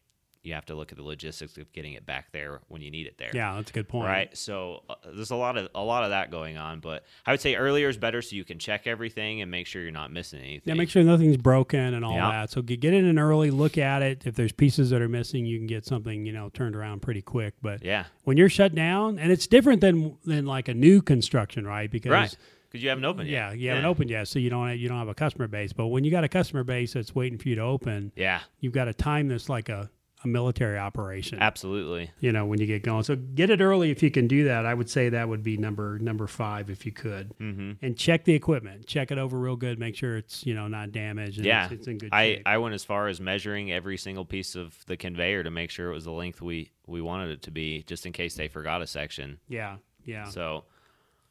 [0.44, 3.06] you have to look at the logistics of getting it back there when you need
[3.06, 3.30] it there.
[3.34, 4.08] Yeah, that's a good point.
[4.08, 4.36] Right.
[4.36, 7.42] So uh, there's a lot of a lot of that going on, but I would
[7.42, 10.40] say earlier is better, so you can check everything and make sure you're not missing
[10.40, 10.64] anything.
[10.66, 12.50] Yeah, make sure nothing's broken and all that.
[12.50, 14.26] So get, get in an early, look at it.
[14.26, 17.22] If there's pieces that are missing, you can get something you know turned around pretty
[17.22, 17.54] quick.
[17.62, 21.68] But yeah, when you're shut down, and it's different than than like a new construction,
[21.68, 21.90] right?
[21.90, 22.36] Because right
[22.72, 23.52] because you haven't opened yet.
[23.52, 25.74] Yeah, you haven't opened yet, so you don't have, you don't have a customer base.
[25.74, 28.74] But when you got a customer base that's waiting for you to open, yeah, you've
[28.74, 29.90] got a time that's like a
[30.24, 31.40] a military operation.
[31.42, 32.12] Absolutely.
[32.20, 33.04] You know, when you get going.
[33.04, 34.66] So get it early if you can do that.
[34.66, 37.34] I would say that would be number number five if you could.
[37.40, 37.86] Mm-hmm.
[37.86, 38.86] And check the equipment.
[38.86, 39.80] Check it over real good.
[39.80, 41.40] Make sure it's you know not damaged.
[41.40, 42.44] yeah, it's, it's, in good shape.
[42.46, 42.52] I.
[42.52, 45.90] I went as far as measuring every single piece of the conveyor to make sure
[45.90, 48.82] it was the length we we wanted it to be, just in case they forgot
[48.82, 49.40] a section.
[49.48, 50.26] Yeah, yeah.
[50.26, 50.66] So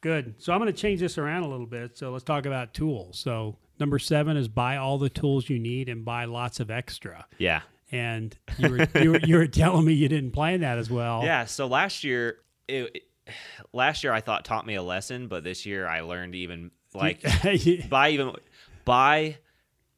[0.01, 0.35] good.
[0.39, 1.97] So I'm going to change this around a little bit.
[1.97, 3.19] So let's talk about tools.
[3.19, 7.25] So number seven is buy all the tools you need and buy lots of extra.
[7.37, 10.89] Yeah and you were, you were, you were telling me you didn't plan that as
[10.89, 11.21] well.
[11.23, 11.45] Yeah.
[11.45, 13.03] So last year, it, it,
[13.73, 17.23] last year I thought taught me a lesson, but this year I learned even like
[17.89, 18.33] buy even
[18.85, 19.37] buy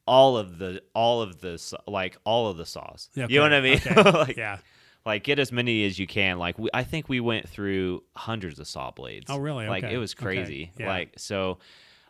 [0.06, 3.08] all of the all of the like all of the saws.
[3.16, 3.32] Okay.
[3.32, 3.80] You know what I mean?
[3.86, 4.10] Okay.
[4.18, 4.58] like, yeah.
[5.06, 6.38] Like get as many as you can.
[6.38, 9.26] Like we, I think we went through hundreds of saw blades.
[9.28, 9.68] Oh really?
[9.68, 9.94] Like okay.
[9.94, 10.72] it was crazy.
[10.78, 10.88] Yeah.
[10.88, 11.58] Like so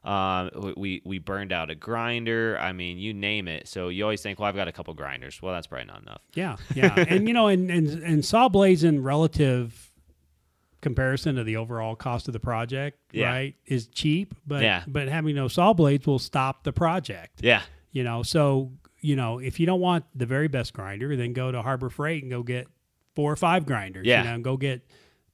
[0.05, 2.59] um, we we burned out a grinder.
[2.61, 3.67] I mean, you name it.
[3.67, 5.41] So you always think, well, I've got a couple grinders.
[5.41, 6.21] Well, that's probably not enough.
[6.35, 9.91] Yeah, yeah, and you know, and, and and saw blades in relative
[10.83, 13.31] comparison to the overall cost of the project, yeah.
[13.31, 14.35] right, is cheap.
[14.47, 14.85] But yeah.
[14.87, 17.41] but having no saw blades will stop the project.
[17.43, 21.33] Yeah, you know, so you know, if you don't want the very best grinder, then
[21.33, 22.69] go to Harbor Freight and go get
[23.15, 24.07] four or five grinders.
[24.07, 24.87] Yeah, you know, and go get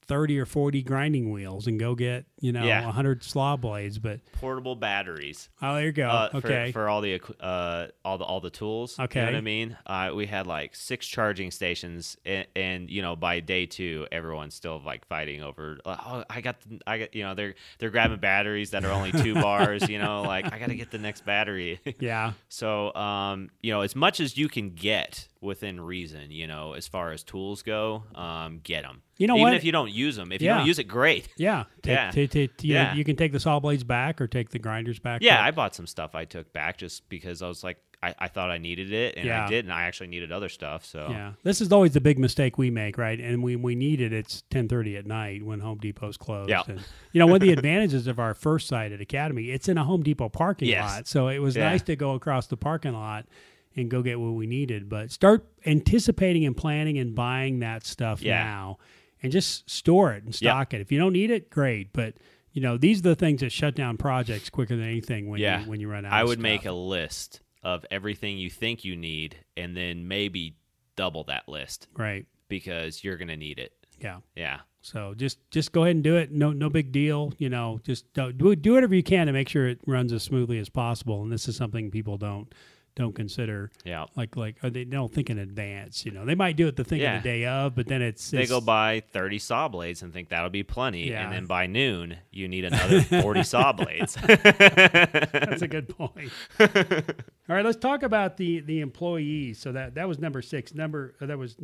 [0.07, 2.85] 30 or 40 grinding wheels and go get, you know, yeah.
[2.85, 5.49] 100 slaw blades, but portable batteries.
[5.61, 6.07] Oh, there you go.
[6.07, 6.71] Uh, okay.
[6.71, 8.99] For, for, all the uh all the all the tools.
[8.99, 9.19] Okay.
[9.19, 9.77] You know what I mean?
[9.85, 14.55] Uh, we had like six charging stations and, and, you know, by day 2 everyone's
[14.55, 18.19] still like fighting over oh, I got the, I got, you know, they're they're grabbing
[18.19, 21.25] batteries that are only 2 bars, you know, like I got to get the next
[21.25, 21.79] battery.
[21.99, 22.33] yeah.
[22.49, 26.87] So, um, you know, as much as you can get within reason, you know, as
[26.87, 29.01] far as tools go, um, get them.
[29.21, 29.53] You know Even what?
[29.53, 30.53] if you don't use them, if Yeah.
[30.53, 31.27] you don't use it, great.
[31.37, 31.65] Yeah.
[31.83, 32.11] Take, Yeah.
[32.11, 32.93] take- take- you, know, Yeah.
[32.95, 35.21] you can take the saw blades back or take the grinders back.
[35.21, 38.27] Yeah, I bought some stuff I took back just because I was like, I, I
[38.29, 39.45] thought I needed it, and Yeah.
[39.45, 40.83] I did, and I actually needed other stuff.
[40.85, 43.19] So Yeah, this is always the big mistake we make, right?
[43.19, 44.11] And we we need it.
[44.11, 46.49] It's ten thirty at night when Home Depot's closed.
[46.49, 46.63] Yeah.
[46.67, 46.79] And,
[47.11, 49.83] you know, one of the advantages of our first site at Academy, it's in a
[49.83, 50.91] Home Depot parking Yes.
[50.91, 51.69] lot, so it was Yeah.
[51.69, 53.27] nice to go across the parking lot
[53.75, 54.89] and go get what we needed.
[54.89, 58.43] But start anticipating and planning and buying that stuff Yeah.
[58.43, 58.77] now,
[59.23, 60.81] and just store it and stock it.
[60.81, 61.93] If you don't need it, great.
[61.93, 62.15] But
[62.53, 65.63] you know, these are the things that shut down projects quicker than anything when Yeah.
[65.63, 66.13] you when you run out.
[66.13, 66.43] I would stuff.
[66.43, 70.55] make a list of everything you think you need, and then maybe
[70.95, 72.25] double that list right.
[72.49, 73.71] because you're gonna need it.
[73.99, 74.17] Yeah.
[74.35, 76.31] Yeah, So just just go ahead and do it.
[76.31, 77.33] No no big deal.
[77.37, 80.23] You know, just do do, do whatever you can to make sure it runs as
[80.23, 81.21] smoothly as possible.
[81.21, 82.51] And this is something people don't
[82.95, 83.71] don't consider.
[83.85, 84.05] yeah.
[84.15, 86.05] Like like or they don't think in advance.
[86.05, 87.17] You know, they might do it the thing Yeah.
[87.17, 90.11] of the day of, but then it's, They it's- go buy 30 saw blades and
[90.11, 91.23] think that'll be plenty, Yeah.
[91.23, 94.15] and then by noon you need another 40 saw blades.
[94.15, 96.31] That's a good point.
[96.59, 99.59] All right, let's talk about the the employees.
[99.59, 100.73] So that that was number six.
[100.73, 101.55] Number uh, that was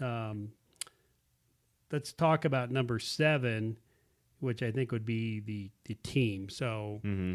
[0.00, 0.50] um,
[1.90, 3.76] let's talk about number seven,
[4.40, 6.48] which I think would be the the team.
[6.48, 7.34] So hmm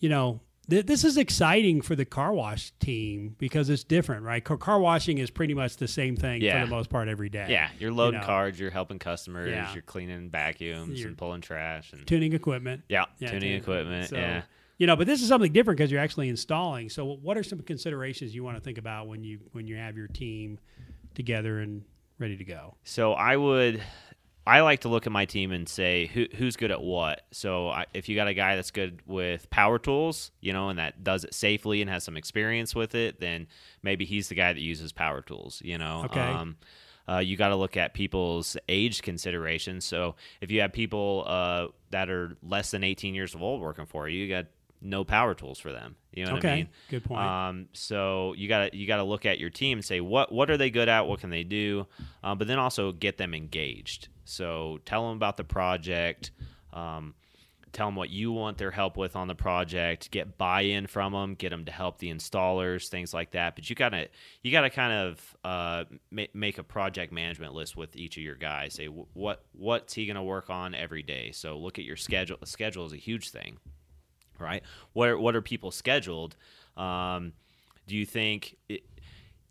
[0.00, 4.44] you know, th- this is exciting for the car wash team because it's different, right?
[4.44, 6.60] Car, car washing is pretty much the same thing Yeah.
[6.60, 7.46] for the most part every day.
[7.50, 8.26] Yeah, you're loading know.
[8.26, 9.72] cards, you're helping customers, Yeah.
[9.72, 12.82] you're cleaning vacuums You're- and pulling trash, and Tuning equipment.
[12.88, 14.08] yeah, Yeah, tuning equipment.
[14.10, 14.42] So, yeah.
[14.78, 16.88] You know, but this is something different because you're actually installing.
[16.88, 19.96] So, what are some considerations you want to think about when you when you have
[19.96, 20.60] your team
[21.14, 21.82] together and
[22.20, 22.76] ready to go?
[22.84, 23.82] So I would,
[24.48, 27.22] I like to look at my team and say who who's good at what.
[27.32, 30.78] So I, if you got a guy that's good with power tools, you know, and
[30.78, 33.46] that does it safely and has some experience with it, then
[33.82, 35.60] maybe he's the guy that uses power tools.
[35.62, 36.04] You know.
[36.06, 36.20] Okay.
[36.20, 36.56] Um,
[37.06, 39.84] uh, you got to look at people's age considerations.
[39.84, 43.86] So if you have people uh, that are less than 18 years of old working
[43.86, 44.46] for you, you got
[44.80, 45.96] no power tools for them.
[46.12, 46.68] You know what okay, I mean?
[46.88, 47.20] good point.
[47.20, 50.32] Um, so you got to you got to look at your team and say what
[50.32, 51.86] what are they good at, what can they do,
[52.22, 54.08] um, but then also get them engaged.
[54.24, 56.32] So tell them about the project.
[56.72, 57.14] Um,
[57.72, 60.10] tell them what you want their help with on the project.
[60.10, 61.34] Get buy-in from them.
[61.34, 63.54] Get them to help the installers, things like that.
[63.54, 64.08] But you gotta
[64.42, 68.36] you gotta kind of uh, ma- make a project management list with each of your
[68.36, 68.74] guys.
[68.74, 71.32] Say what what's he gonna work on every day.
[71.32, 72.38] So look at your schedule.
[72.40, 73.58] The schedule is a huge thing
[74.38, 74.62] right?
[74.92, 76.36] What are, what are people scheduled?
[76.76, 77.32] Um,
[77.86, 78.82] do you think it,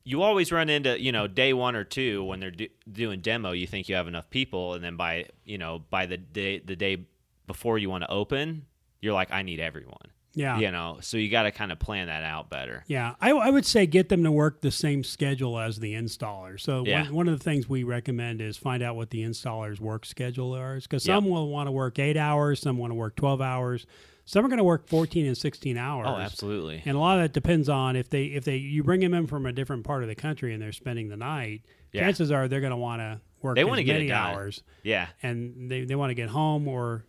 [0.07, 3.51] you always run into you know day one or two when they're do, doing demo
[3.51, 6.75] you think you have enough people and then by you know by the day the
[6.75, 7.05] day
[7.45, 8.65] before you want to open
[9.01, 9.97] you're like i need everyone
[10.33, 13.31] yeah you know so you got to kind of plan that out better yeah I,
[13.31, 17.03] I, would say get them to work the same schedule as the installer so yeah.
[17.03, 20.55] one, one of the things we recommend is find out what the installer's work schedule
[20.55, 21.33] is because some yep.
[21.33, 23.85] will want to work eight hours some want to work 12 hours
[24.27, 26.05] some are going to work 14 and 16 hours.
[26.07, 26.83] Oh, absolutely.
[26.85, 29.25] And a lot of that depends on if they if they you bring them in
[29.25, 31.61] from a different part of the country and they're spending the night.
[31.93, 32.01] Yeah.
[32.01, 34.63] Chances are they're going to want to work they want to get hours.
[34.83, 35.07] Yeah.
[35.23, 37.05] And they, they want to get home or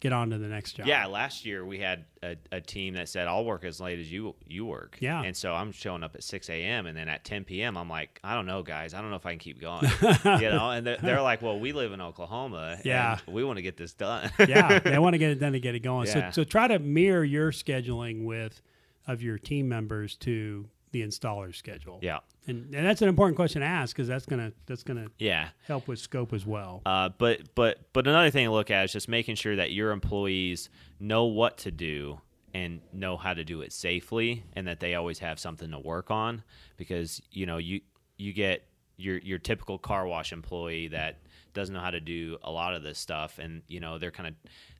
[0.00, 0.86] get on to the next job.
[0.86, 4.10] Yeah, last year we had a, a, team that said I'll work as late as
[4.10, 4.98] you you work.
[5.00, 6.86] Yeah, and so I'm showing up at 6 a.m.
[6.86, 7.76] and then at 10 p.m.
[7.76, 9.84] I'm like, I don't know, guys, I don't know if I can keep going.
[10.02, 12.78] you know, and they're, they're, like, well, we live in Oklahoma.
[12.84, 14.30] Yeah, we want to get this done.
[14.38, 16.06] yeah, they want to get it done to get it going.
[16.06, 16.30] Yeah.
[16.30, 18.60] So so try to mirror your scheduling with
[19.06, 21.98] of your team members to the installer schedule.
[22.00, 22.20] Yeah.
[22.46, 25.88] And, and that's an important question to ask because that's gonna that's gonna yeah help
[25.88, 26.82] with scope as well.
[26.86, 29.90] Uh, but but but another thing to look at is just making sure that your
[29.90, 32.20] employees know what to do
[32.54, 36.10] and know how to do it safely, and that they always have something to work
[36.10, 36.44] on.
[36.76, 37.80] Because you know you
[38.16, 41.18] you get your your typical car wash employee that
[41.54, 44.28] doesn't know how to do a lot of this stuff, and you know they're kind
[44.28, 44.34] of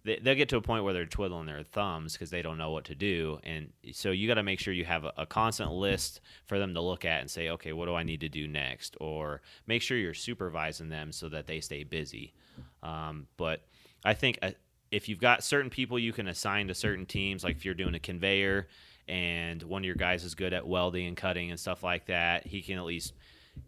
[0.04, 2.70] they, will get to a point where they're twiddling their thumbs because they don't know
[2.70, 5.72] what to do, and so you got to make sure you have a, a, constant
[5.72, 8.46] list for them to look at and say, okay, what do I need to do
[8.46, 12.34] next, or make sure you're supervising them so that they stay busy.
[12.82, 13.62] Um, but
[14.04, 14.50] I think uh,
[14.90, 17.94] if you've got certain people you can assign to certain teams, like if you're doing
[17.94, 18.68] a conveyor
[19.08, 22.46] and one of your guys is good at welding and cutting and stuff like that,
[22.46, 23.14] he can at least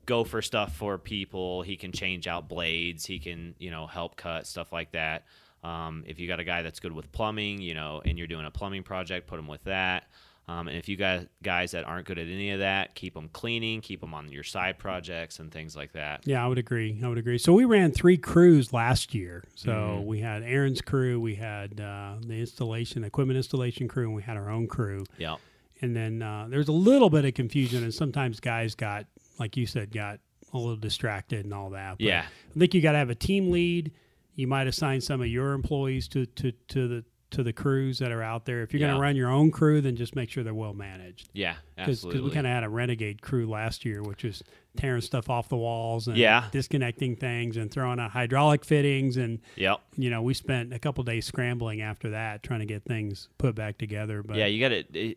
[0.04, 1.62] go for stuff for people.
[1.62, 3.06] He can change out blades.
[3.06, 5.24] He can, you know, help cut stuff like that.
[5.66, 8.46] Um, if you got a guy that's good with plumbing, you know, and you're doing
[8.46, 10.04] a plumbing project, put him with that.
[10.48, 13.28] Um, and if you got guys that aren't good at any of that, keep them
[13.32, 16.20] cleaning, keep them on your side projects and things like that.
[16.24, 17.00] Yeah, I would agree.
[17.02, 17.38] I would agree.
[17.38, 19.42] So we ran three crews last year.
[19.56, 20.06] So mm-hmm.
[20.06, 24.36] we had Aaron's crew, we had uh, the installation, equipment installation crew, and we had
[24.36, 25.04] our own crew.
[25.18, 25.36] Yeah.
[25.82, 29.06] And then uh, there's a little bit of confusion, and sometimes guys got
[29.38, 30.20] like you said, got
[30.52, 31.98] a little distracted and all that.
[31.98, 32.24] But yeah,
[32.54, 33.92] I think you got to have a team lead.
[34.36, 38.12] You might assign some of your employees to to to the to the crews that
[38.12, 38.62] are out there.
[38.62, 38.86] If you're yeah.
[38.88, 41.28] going to run your own crew, then just make sure they're well managed.
[41.32, 42.20] Yeah, absolutely.
[42.20, 44.44] Because we kind of had a renegade crew last year, which was
[44.76, 46.44] tearing stuff off the walls and yeah.
[46.52, 49.16] disconnecting things and throwing out hydraulic fittings.
[49.16, 49.80] And, yep.
[49.96, 53.56] you know, we spent a couple days scrambling after that trying to get things put
[53.56, 54.22] back together.
[54.22, 55.14] But yeah, you got to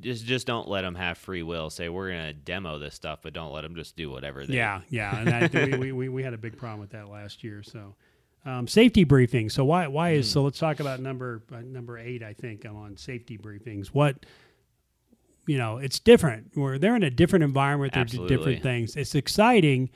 [0.00, 1.70] just, just don't let them have free will.
[1.70, 4.54] Say, we're going to demo this stuff, but don't let them just do whatever they
[4.54, 5.48] Yeah, yeah.
[5.52, 7.64] And we, we, we had a big problem with that last year.
[7.64, 7.96] So,
[8.48, 9.52] um, safety briefings.
[9.52, 10.32] So why why is mm.
[10.32, 10.42] so?
[10.42, 12.22] Let's talk about number uh, number eight.
[12.22, 13.88] I think I'm on safety briefings.
[13.88, 14.24] What
[15.46, 16.52] you know, it's different.
[16.54, 17.92] Where they're in a different environment.
[17.92, 18.36] They're Absolutely.
[18.36, 18.96] different things.
[18.96, 19.90] It's exciting,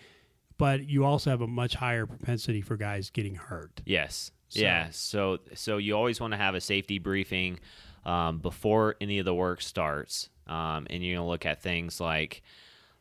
[0.59, 3.81] but you also have a much higher propensity for guys getting hurt.
[3.87, 4.33] Yes.
[4.51, 4.61] So.
[4.61, 4.89] Yeah.
[4.91, 7.59] So so you always want to have a safety briefing
[8.05, 12.43] um, before any of the work starts, um, and you're gonna look at things like.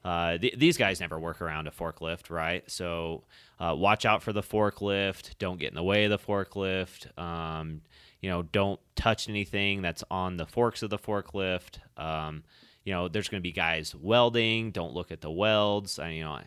[0.03, 2.69] Uh, th- these guys never work around a forklift, right?
[2.69, 3.23] So
[3.59, 5.37] uh, watch out for the forklift.
[5.37, 7.17] Don't get in the way of the forklift.
[7.19, 7.81] Um,
[8.21, 11.79] you know, don't touch anything that's on the forks of the forklift.
[11.97, 12.43] Um,
[12.83, 14.71] you know, there's going to be guys welding.
[14.71, 15.99] Don't look at the welds.
[15.99, 16.39] I, you know,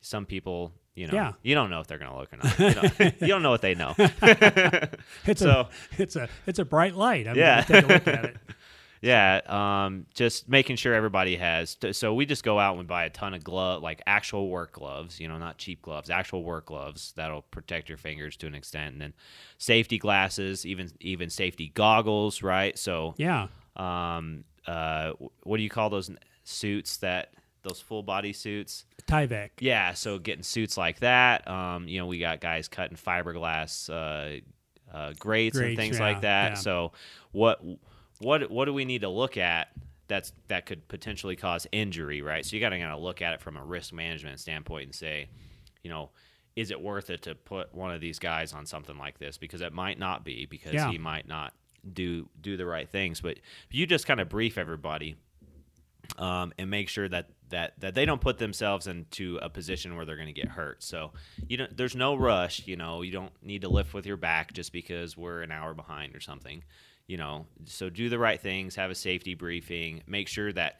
[0.00, 1.32] some people, you know, yeah.
[1.42, 2.58] you don't know if they're going to look or not.
[2.58, 3.94] You don't, you don't, know what they know.
[5.26, 7.28] it's so, a it's a it's a bright light.
[7.28, 7.62] I'm yeah.
[7.62, 8.36] take a look at it.
[9.00, 11.76] Yeah, um, just making sure everybody has.
[11.92, 14.72] so we just go out and we buy a ton of glove, like actual work
[14.72, 15.20] gloves.
[15.20, 18.92] You know, not cheap gloves, actual work gloves that'll protect your fingers to an extent,
[18.94, 19.14] and then
[19.58, 22.78] safety glasses, even even safety goggles, right?
[22.78, 23.48] So yeah.
[23.76, 25.12] Um, uh,
[25.44, 26.10] what do you call those
[26.44, 27.32] suits that
[27.62, 28.84] those full body suits?
[29.06, 29.50] Tyvek.
[29.60, 31.48] Yeah, so getting suits like that.
[31.48, 34.40] Um, you know, we got guys cutting fiberglass uh,
[34.94, 36.50] uh, grates, grates and things yeah, like that.
[36.50, 36.54] Yeah.
[36.54, 36.92] So
[37.32, 37.60] what
[38.20, 39.68] what what do we need to look at
[40.08, 42.44] that's that could potentially cause injury, right?
[42.44, 44.94] So you got to kind of look at it from a risk management standpoint and
[44.94, 45.28] say,
[45.82, 46.10] you know,
[46.56, 49.60] is it worth it to put one of these guys on something like this because
[49.60, 50.90] it might not be because yeah.
[50.90, 51.52] he might not
[51.92, 53.38] do do the right things, but
[53.70, 55.16] you just kind of brief everybody
[56.16, 60.04] um, and make sure that that that they don't put themselves into a position where
[60.04, 60.82] they're going to get hurt.
[60.82, 61.12] So
[61.48, 62.66] you know, there's no rush.
[62.66, 65.74] You know, you don't need to lift with your back just because we're an hour
[65.74, 66.62] behind or something
[67.08, 70.78] you know, so do the right things, have a safety briefing, make sure that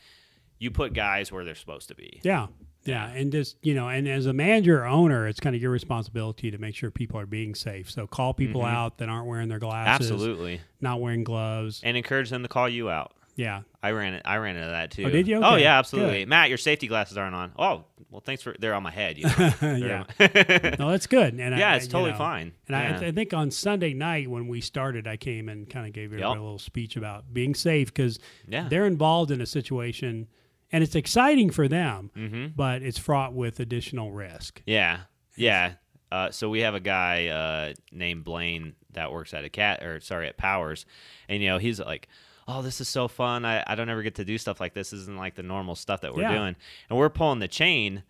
[0.58, 2.20] you put guys where they're supposed to be.
[2.22, 2.46] Yeah.
[2.84, 5.72] Yeah, and just you know, and as a manager or owner, it's kind of your
[5.72, 7.90] responsibility to make sure people are being safe.
[7.90, 8.74] So call people mm-hmm.
[8.74, 12.66] out that aren't wearing their glasses, absolutely, not wearing gloves, and encourage them to call
[12.66, 13.12] you out.
[13.38, 13.62] Yeah.
[13.80, 14.22] I ran it.
[14.24, 15.04] I ran into that too.
[15.04, 15.36] Oh, did you?
[15.36, 16.22] Oh yeah, absolutely.
[16.22, 16.28] Good.
[16.28, 17.52] Matt, your safety glasses aren't on.
[17.56, 18.56] Oh, well, thanks for.
[18.58, 19.16] They're on my head.
[19.16, 19.32] You know?
[19.62, 20.04] yeah.
[20.18, 20.74] yeah.
[20.76, 21.34] No, that's good.
[21.34, 22.52] And yeah, I, it's totally know, fine.
[22.66, 23.08] And I, yeah.
[23.08, 26.28] I think on Sunday night when we started, I came and kind of gave everybody
[26.28, 26.36] Yep.
[26.36, 28.66] a little speech about being safe because Yeah.
[28.68, 30.26] they're involved in a situation,
[30.72, 32.46] and it's exciting for them, mm-hmm.
[32.56, 34.62] but it's fraught with additional risk.
[34.66, 35.02] Yeah,
[35.36, 35.74] yeah.
[36.10, 40.00] Uh, so we have a guy uh, named Blaine that works at a cat, or
[40.00, 40.86] sorry, at Powers,
[41.28, 42.08] and you know he's like,
[42.48, 43.44] "Oh, this is so fun!
[43.44, 44.90] I, I don't ever get to do stuff like this.
[44.90, 46.32] this isn't like the normal stuff that we're Yeah.
[46.34, 46.56] doing."
[46.90, 48.02] And we're pulling the chain,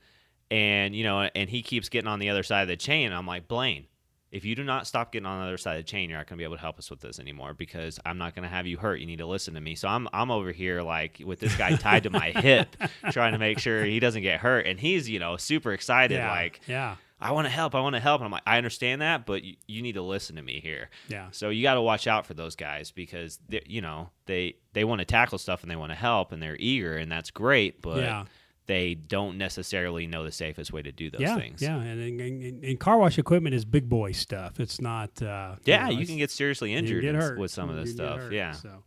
[0.50, 3.12] and you know, and he keeps getting on the other side of the chain.
[3.12, 3.86] I'm like, Blaine,
[4.30, 6.26] if you do not stop getting on the other side of the chain, you're not
[6.26, 8.48] going to be able to help us with this anymore because I'm not going to
[8.54, 9.00] have you hurt.
[9.00, 9.74] You need to listen to me.
[9.74, 12.76] So I'm I'm over here like with this guy tied to my hip,
[13.10, 16.30] trying to make sure he doesn't get hurt, and he's you know super excited, yeah.
[16.30, 16.96] like yeah.
[17.20, 17.74] I want to help.
[17.74, 18.20] I want to help.
[18.20, 20.88] And I'm like, I understand that, but you, you need to listen to me here.
[21.08, 21.28] Yeah.
[21.32, 24.84] So you got to watch out for those guys because they, you know they they
[24.84, 27.82] want to tackle stuff and they want to help and they're eager and that's great,
[27.82, 28.24] but Yeah.
[28.66, 31.60] they don't necessarily know the safest way to do those yeah, things.
[31.60, 34.60] yeah, and, and, and, and car wash equipment is big boy stuff.
[34.60, 35.20] It's not.
[35.20, 37.38] Uh, Yeah, know, you can get seriously injured get hurt.
[37.38, 38.20] with some of this stuff.
[38.20, 38.32] hurt.
[38.32, 38.52] Yeah.
[38.52, 38.84] So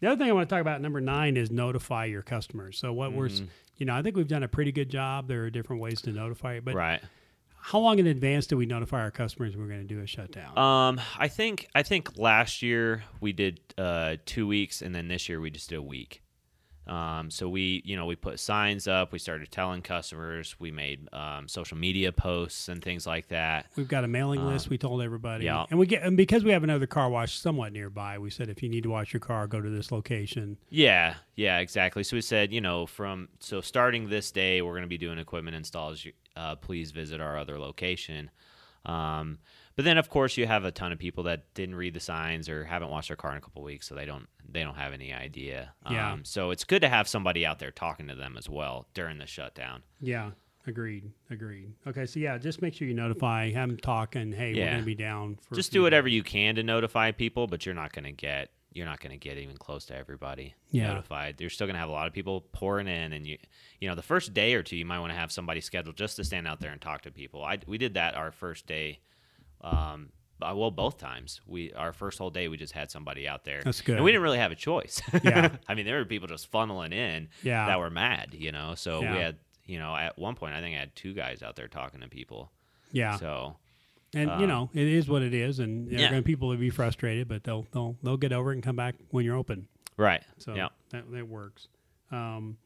[0.00, 2.78] the other thing I want to talk about number nine is notify your customers.
[2.78, 3.48] So what we're, Mhm.
[3.78, 5.26] you know, I think we've done a pretty good job.
[5.28, 7.00] There are different ways to notify it, but right.
[7.62, 10.58] How long in advance do we notify our customers we're going to do a shutdown?
[10.58, 15.28] Um, I think I think last year we did uh, two weeks, and then this
[15.28, 16.21] year we just did a week.
[16.86, 19.12] Um, so we, you know, we put signs up.
[19.12, 20.56] We started telling customers.
[20.58, 23.66] We made um, social media posts and things like that.
[23.76, 24.68] We've got a mailing Um, list.
[24.68, 25.64] We told everybody, yeah.
[25.70, 28.62] and we get and because we have another car wash somewhat nearby, we said if
[28.62, 30.58] you need to wash your car, go to this location.
[30.70, 32.02] Yeah, yeah, exactly.
[32.02, 35.18] So we said, you know, from so starting this day, we're going to be doing
[35.18, 36.04] equipment installs.
[36.34, 38.30] Uh, please visit our other location.
[38.84, 39.38] Um,
[39.76, 42.48] but then, of course, you have a ton of people that didn't read the signs
[42.48, 44.92] or haven't washed their car in a couple weeks, so they don't they don't have
[44.92, 45.72] any idea.
[45.90, 46.12] Yeah.
[46.12, 49.18] Um, so it's good to have somebody out there talking to them as well during
[49.18, 49.82] the shutdown.
[50.00, 50.32] Yeah,
[50.66, 51.72] agreed, agreed.
[51.86, 54.78] Okay, so yeah, just make sure you notify, have them talk, and hey, we're going
[54.78, 55.36] to be down.
[55.40, 56.16] for a Just do whatever days.
[56.16, 59.36] you can to notify people, but you're not going to get you're not to get
[59.36, 60.88] even close to everybody Yeah.
[60.88, 61.38] notified.
[61.42, 63.36] You're still going to have a lot of people pouring in, and you
[63.80, 66.16] you know the first day or two you might want to have somebody scheduled just
[66.16, 67.44] to stand out there and talk to people.
[67.44, 69.00] I we did that our first day.
[69.62, 73.44] Um, uh, well, both times we our first whole day we just had somebody out
[73.44, 73.62] there.
[73.64, 73.96] That's good.
[73.96, 75.00] And we didn't really have a choice.
[75.22, 75.50] Yeah.
[75.68, 77.66] I mean there were people just funneling in Yeah.
[77.66, 78.74] that were mad, you know.
[78.74, 79.12] So Yeah.
[79.14, 81.68] we had you know at one point I think I had two guys out there
[81.68, 82.50] talking to people.
[82.90, 83.56] Yeah, So
[84.14, 86.10] and you um, know it is what it is, and Yeah.
[86.10, 88.96] to people will be frustrated, but they'll they'll they'll get over it and come back
[89.10, 89.68] when you're open.
[89.96, 90.22] right.
[90.38, 90.68] So yeah.
[90.90, 91.68] that that works.
[92.10, 92.58] Um,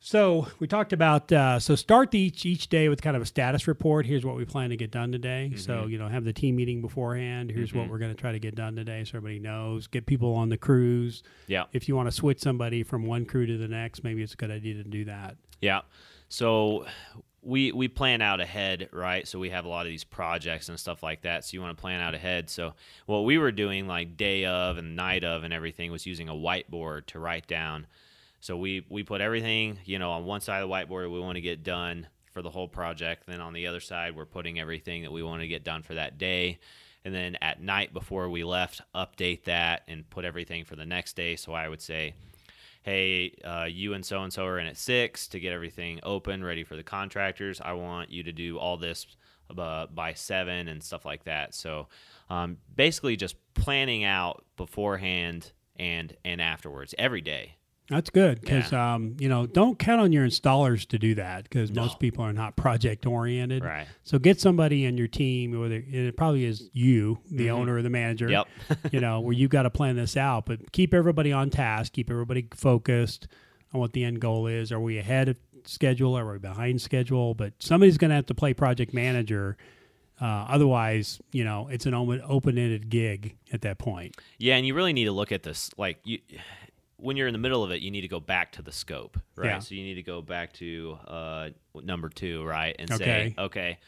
[0.00, 3.26] so we talked about uh, so start the each each day with kind of a
[3.26, 4.06] status report.
[4.06, 5.52] Here's what we plan to get done today.
[5.56, 5.90] So Mm-hmm.
[5.90, 7.50] you know have the team meeting beforehand.
[7.50, 7.90] Here's what Mhm.
[7.90, 9.86] we're going to try to get done today, so everybody knows.
[9.88, 11.22] Get people on the crews.
[11.48, 11.64] Yeah.
[11.72, 14.36] If you want to switch somebody from one crew to the next, maybe it's a
[14.36, 15.36] good idea to do that.
[15.60, 15.80] Yeah.
[16.28, 16.86] So
[17.42, 19.26] we we plan out ahead, right?
[19.26, 21.44] So we have a lot of these projects and stuff like that.
[21.44, 22.50] So you want to plan out ahead.
[22.50, 22.74] So
[23.06, 26.34] what we were doing like day of and night of and everything was using a
[26.34, 27.86] whiteboard to write down.
[28.40, 31.36] So we we put everything, you know, on one side of the whiteboard we want
[31.36, 33.24] to get done for the whole project.
[33.26, 35.94] Then on the other side we're putting everything that we want to get done for
[35.94, 36.58] that day.
[37.04, 41.16] And then at night before we left, update that and put everything for the next
[41.16, 41.36] day.
[41.36, 42.14] So I would say,
[42.82, 46.44] hey, uh, you and so and so are in at six to get everything open,
[46.44, 47.60] ready for the contractors.
[47.60, 49.06] I want you to do all this
[49.56, 51.54] uh, by seven and stuff like that.
[51.54, 51.88] So
[52.30, 57.57] um, basically, just planning out beforehand and and afterwards every day.
[57.90, 61.70] That's good because um, you know don't count on your installers to do that because
[61.70, 61.82] No.
[61.82, 63.64] most people are not project oriented.
[63.64, 63.86] Right.
[64.02, 67.52] So get somebody in your team, whether it probably is you, the Mhm.
[67.52, 68.28] owner or the manager.
[68.28, 68.48] Yep.
[68.92, 72.10] you know where you've got to plan this out, but keep everybody on task, keep
[72.10, 73.26] everybody focused
[73.72, 74.70] on what the end goal is.
[74.70, 76.16] Are we ahead of schedule?
[76.16, 77.32] Are we behind schedule?
[77.34, 79.56] But somebody's going to have to play project manager.
[80.20, 84.16] Uh, otherwise, you know, it's an open ended gig at that point.
[84.36, 86.18] Yeah, and you really need to look at this like you
[86.98, 89.18] when you're in the middle of it, you need to go back to the scope,
[89.36, 89.46] right?
[89.46, 89.58] Yeah.
[89.60, 93.04] So you need to go back to uh, number two, right, and Okay.
[93.04, 93.78] say, okay,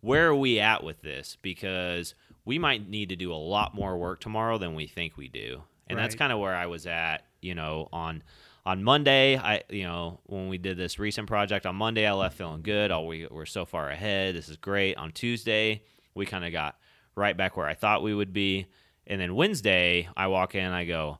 [0.00, 1.36] where are we at with this?
[1.42, 5.28] Because we might need to do a lot more work tomorrow than we think we
[5.28, 8.22] do, and that's kind of where I was at, you know, on
[8.64, 9.36] on Monday.
[9.38, 12.90] I, you know, when we did this recent project on Monday, I left feeling good.
[12.90, 14.34] Oh, we we're so far ahead.
[14.34, 14.96] This is great.
[14.96, 15.82] On Tuesday,
[16.14, 16.76] we kind of got
[17.14, 18.66] right back where I thought we would be,
[19.06, 21.18] and then Wednesday, I walk in, I go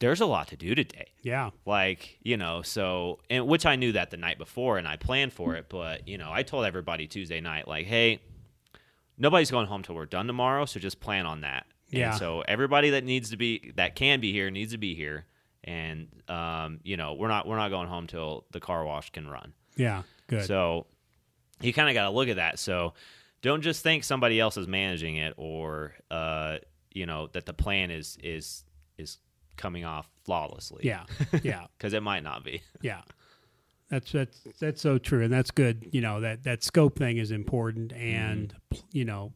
[0.00, 1.12] there's a lot to do today.
[1.22, 1.50] Yeah.
[1.64, 5.32] Like, you know, so, and which I knew that the night before and I planned
[5.32, 8.20] for it, but, you know, I told everybody Tuesday night, like, hey,
[9.16, 11.66] nobody's going home till we're done tomorrow, so just plan on that.
[11.90, 12.10] Yeah.
[12.10, 15.26] And so everybody that needs to be, that can be here, needs to be here.
[15.64, 19.28] and um, you know we're not we're not going home till the car wash can
[19.28, 19.52] run.
[19.76, 20.46] Yeah, good.
[20.46, 20.86] So
[21.60, 22.58] you kind of got to look at that.
[22.58, 22.94] So
[23.42, 26.58] don't just think somebody else is managing it or uh,
[26.92, 28.64] you know that the plan is is
[28.96, 29.18] is
[29.60, 30.80] coming off flawlessly.
[30.84, 31.04] Yeah,
[31.42, 32.62] yeah, because it might not be.
[32.82, 33.02] Yeah,
[33.90, 35.86] that's that's that's so true, and that's good.
[35.92, 38.86] You know that that scope thing is important, and mm-hmm.
[38.92, 39.34] you know,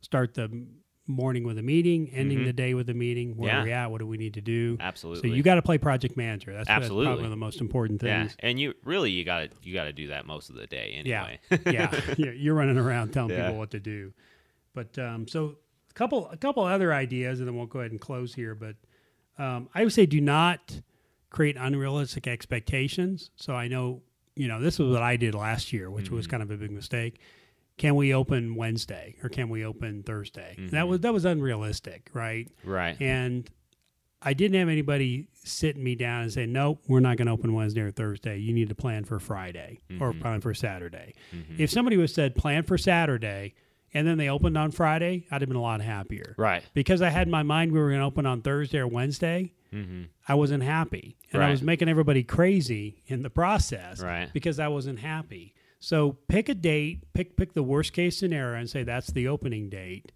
[0.00, 0.66] start the
[1.08, 2.46] morning with a meeting, ending mm-hmm.
[2.46, 3.36] the day with a meeting.
[3.36, 3.60] Where yeah.
[3.60, 3.90] are we at?
[3.90, 4.76] What do we need to do?
[4.78, 5.28] Absolutely.
[5.28, 6.52] So you got to play project manager.
[6.52, 7.04] That's, Absolutely.
[7.04, 8.36] That's probably one of the most important things.
[8.38, 10.66] Yeah, and you really you got to you got to do that most of the
[10.66, 11.40] day anyway.
[11.66, 12.30] Yeah, yeah.
[12.30, 13.46] You're running around telling yeah.
[13.46, 14.12] people what to do.
[14.72, 15.56] But um, so
[15.90, 18.54] a couple a couple other ideas, and then we'll go ahead and close here.
[18.54, 18.76] But
[19.38, 20.80] um, I would say do not
[21.30, 23.30] create unrealistic expectations.
[23.36, 24.02] So I know
[24.36, 26.16] you know this was what I did last year, which mm-hmm.
[26.16, 27.20] was kind of a big mistake
[27.80, 30.54] can we open Wednesday or can we open Thursday?
[30.58, 30.68] Mm-hmm.
[30.68, 32.46] That was that was unrealistic, right?
[32.62, 32.94] Right.
[33.00, 33.48] And
[34.20, 37.54] I didn't have anybody sitting me down and say, "Nope, we're not going to open
[37.54, 38.36] Wednesday or Thursday.
[38.36, 40.02] You need to plan for Friday mm-hmm.
[40.02, 41.54] or plan for Saturday." Mm-hmm.
[41.56, 43.54] If somebody was said plan for Saturday
[43.92, 46.34] and then they opened on Friday, I'd have been a lot happier.
[46.38, 46.62] Right.
[46.74, 49.52] Because I had in my mind we were going to open on Thursday or Wednesday.
[49.72, 50.04] Mm-hmm.
[50.26, 51.48] I wasn't happy, and right.
[51.48, 54.00] I was making everybody crazy in the process.
[54.00, 54.28] Right.
[54.32, 55.54] Because I wasn't happy.
[55.78, 59.70] So pick a date, pick pick the worst case scenario and say that's the opening
[59.70, 60.12] date,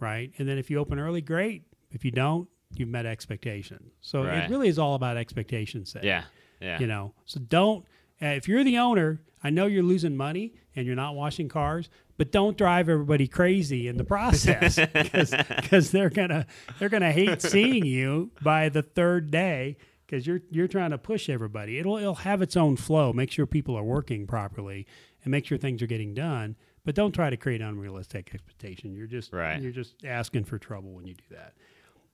[0.00, 0.32] right?
[0.38, 1.62] And then if you open early, great.
[1.90, 3.90] If you don't, you've met expectation.
[4.00, 4.44] So right.
[4.44, 6.08] it really is all about expectation setting.
[6.08, 6.24] Yeah.
[6.60, 6.80] Yeah.
[6.80, 7.84] You know, so don't
[8.20, 11.88] uh, if you're the owner, I know you're losing money and you're not washing cars,
[12.18, 16.46] but don't drive everybody crazy in the process because they're gonna
[16.78, 21.28] they're gonna hate seeing you by the third day because you're you're trying to push
[21.28, 21.78] everybody.
[21.78, 23.12] It'll it'll have its own flow.
[23.12, 24.86] Make sure people are working properly
[25.24, 26.56] and make sure things are getting done.
[26.84, 28.94] But don't try to create unrealistic expectation.
[28.94, 29.60] You're just right.
[29.60, 31.54] you're just asking for trouble when you do that.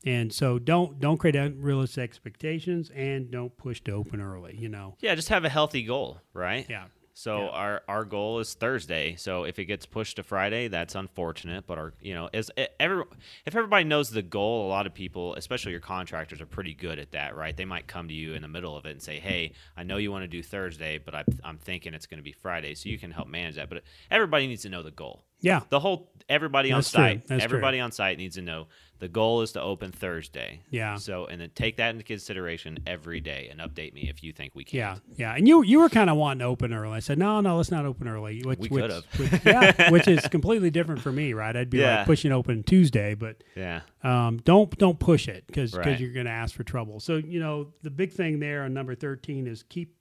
[0.04, 4.56] And so don't don't create unrealistic expectations and don't push to open early.
[4.56, 4.96] You know.
[5.00, 6.66] Yeah, just have a healthy goal, right?
[6.68, 6.84] Yeah.
[7.14, 7.48] So yeah.
[7.48, 9.16] our our goal is Thursday.
[9.16, 11.66] So if it gets pushed to Friday, that's unfortunate.
[11.66, 13.04] But our you know is eh, every
[13.44, 16.98] if everybody knows the goal, a lot of people, especially your contractors, are pretty good
[16.98, 17.54] at that, right?
[17.54, 19.98] They might come to you in the middle of it and say, "Hey, I know
[19.98, 22.88] you want to do Thursday, but I, I'm thinking it's going to be Friday, so
[22.88, 25.24] you can help manage that." But everybody needs to know the goal.
[25.40, 27.84] Yeah, the whole everybody that's on site, everybody true.
[27.84, 28.68] on site needs to know
[29.03, 30.61] the goal is to open Thursday.
[30.70, 30.94] Yeah.
[30.94, 34.55] So and then take that into consideration every day and update me if you think
[34.55, 34.78] we can.
[34.78, 35.34] Yeah, yeah.
[35.34, 36.94] And you you were kind of wanting to open early.
[36.94, 38.42] I said no, no, let's not open early.
[38.42, 39.05] Which, we could have.
[39.44, 41.57] yeah, which is completely different for me, right?
[41.57, 41.96] I'd be yeah.
[41.96, 43.80] like pushing open Tuesday, but yeah.
[44.05, 46.00] Um, don't don't push it because because right.
[46.00, 47.00] you're going to ask for trouble.
[47.00, 49.96] So you know the big thing there on number thirteen is keep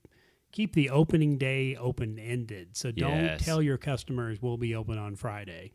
[0.51, 2.77] keep the opening day open ended.
[2.77, 3.43] So don't yes.
[3.43, 5.71] tell your customers we'll be open on Friday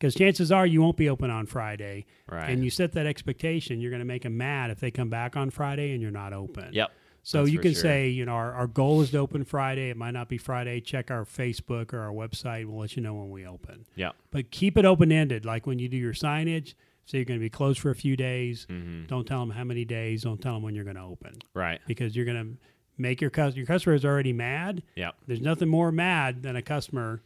[0.00, 2.06] because chances are you won't be open on Friday.
[2.30, 2.48] Right.
[2.48, 5.36] And you set that expectation, you're going to make them mad if they come back
[5.36, 6.70] on Friday and you're not open.
[6.72, 6.90] Yep.
[7.22, 7.82] So you can sure.
[7.82, 9.90] say, you know, our, our goal is to open Friday.
[9.90, 10.80] It might not be Friday.
[10.80, 12.64] Check our Facebook or our website.
[12.64, 13.84] We'll let you know when we open.
[13.94, 14.12] Yeah.
[14.30, 15.44] But keep it open ended.
[15.44, 16.72] Like when you do your signage,
[17.04, 18.66] say you're going to be closed for a few days.
[18.70, 19.04] Mm-hmm.
[19.04, 20.22] Don't tell them how many days.
[20.22, 21.42] Don't tell them when you're going to open.
[21.52, 21.78] Right.
[21.86, 22.56] Because you're going to
[22.96, 24.82] make your customer, your customer is already mad.
[24.96, 25.10] Yeah.
[25.26, 27.20] There's nothing more mad than a customer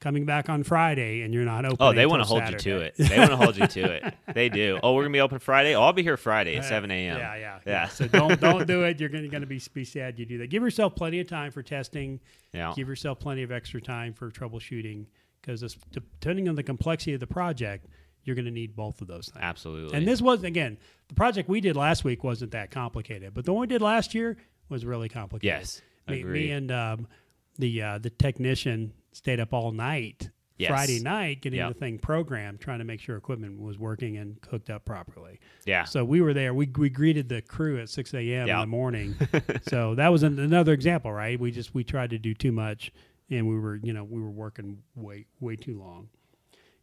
[0.00, 1.76] coming back on Friday and you're not open.
[1.78, 2.94] Oh, they want to hold you to it.
[2.96, 4.14] They want to hold you to it.
[4.32, 4.80] They do.
[4.82, 5.74] Oh, we're gonna be open Friday.
[5.74, 7.18] Oh, I'll be here Friday at seven a.m.
[7.18, 8.98] Yeah, yeah, yeah, So don't don't do it.
[8.98, 10.48] You're gonna, gonna be be sad you do that.
[10.48, 12.20] Give yourself plenty of time for testing.
[12.52, 12.72] Yeah.
[12.74, 15.06] Give yourself plenty of extra time for troubleshooting
[15.40, 17.86] because depending on the complexity of the project,
[18.24, 19.42] you're going to need both of those things.
[19.42, 19.96] Absolutely.
[19.96, 20.78] And this was again
[21.08, 24.14] the project we did last week wasn't that complicated, but the one we did last
[24.14, 24.36] year
[24.68, 25.58] was really complicated.
[25.60, 25.82] Yes.
[26.08, 27.06] Me, me and um,
[27.58, 30.30] the uh, the technician stayed up all night
[30.60, 30.68] yes.
[30.68, 31.72] Friday night getting yep.
[31.72, 35.40] the thing programmed, trying to make sure equipment was working and hooked up properly.
[35.64, 35.84] Yeah.
[35.84, 36.54] So we were there.
[36.54, 38.46] We, we greeted the crew at 6 a.m.
[38.46, 38.48] Yep.
[38.48, 39.16] in the morning.
[39.68, 41.40] so that was an, another example, right?
[41.40, 42.92] We just we tried to do too much,
[43.30, 46.08] and we were you know we were working way way too long.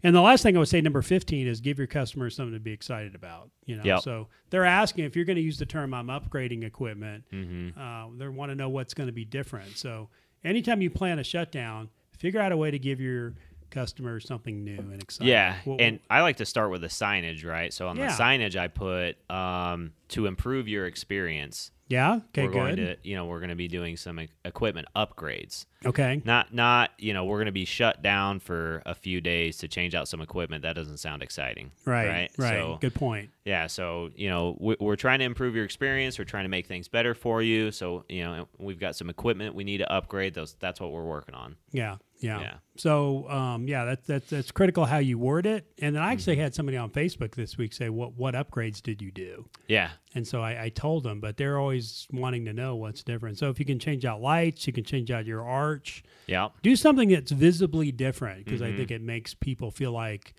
[0.04, 2.60] And the last thing I would say, number 15, is give your customers something to
[2.60, 3.50] be excited about.
[3.66, 4.02] You know, yep.
[4.02, 7.80] so they're asking if you're going to use the term "I'm upgrading equipment." Mm-hmm.
[7.80, 9.78] Uh, they want to know what's going to be different.
[9.78, 10.10] So
[10.44, 13.34] anytime you plan a shutdown, figure out a way to give your
[13.70, 15.32] customers something new and exciting.
[15.32, 17.74] Yeah, well, and I like to start with the signage, right?
[17.74, 18.08] So on yeah.
[18.08, 21.72] the signage, I put um, to improve your experience.
[21.88, 22.16] Yeah.
[22.30, 22.46] Okay.
[22.48, 23.02] we're going good.
[23.04, 25.66] to, you know, we're going to be doing some equipment upgrades.
[25.86, 26.22] okay.
[26.26, 29.68] Not, not, you know, we're going to be shut down for a few days to
[29.68, 30.64] change out some equipment.
[30.64, 31.72] That doesn't sound exciting.
[31.86, 32.08] Right.
[32.08, 32.32] Right.
[32.38, 32.50] Right.
[32.58, 33.30] So, good point.
[33.46, 33.68] yeah.
[33.68, 36.18] So, you know, we, we're trying to improve your experience.
[36.20, 37.72] We're trying to make things better for you.
[37.72, 40.34] So, you know, we've got some equipment we need to upgrade.
[40.34, 41.56] Those, that's what we're working on.
[41.72, 41.98] Yeah.
[42.20, 42.42] Yeah.
[42.42, 42.54] Yeah.
[42.78, 45.68] So, um, yeah, that's that's that's critical how you word it.
[45.80, 46.42] And then I actually Mm-hmm.
[46.44, 49.92] had somebody on Facebook this week say, "What what upgrades did you do?" Yeah.
[50.16, 51.77] And so I, I told them, but they're always
[52.12, 53.38] wanting to know what's different.
[53.38, 56.50] So if you can change out lights, you can change out your arch, Yeah.
[56.62, 58.78] do something that's visibly different because I Mhm.
[58.78, 60.34] think it makes people feel like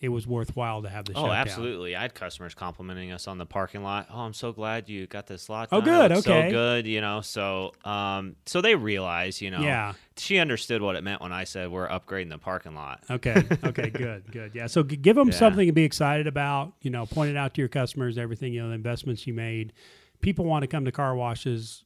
[0.00, 1.34] it was worthwhile to have the Oh, shutdown.
[1.34, 1.96] absolutely.
[1.96, 4.06] I had customers complimenting us on the parking lot.
[4.12, 5.70] Oh, I'm so glad you got this lot.
[5.72, 5.88] Oh, done.
[6.04, 6.48] It good, okay.
[6.48, 7.20] So good, you know.
[7.20, 9.94] So, um, so they realize, you know, Yeah.
[10.16, 13.02] she understood what it meant when I said we're upgrading the parking lot.
[13.10, 13.42] Okay.
[13.64, 13.90] Okay.
[13.90, 14.30] good.
[14.30, 14.52] Good.
[14.54, 14.68] Yeah.
[14.68, 15.34] So give them Yeah.
[15.34, 16.74] something to be excited about.
[16.80, 18.18] You know, point it out to your customers.
[18.18, 19.72] Everything you know, the investments you made.
[20.20, 21.84] People want to come to car washes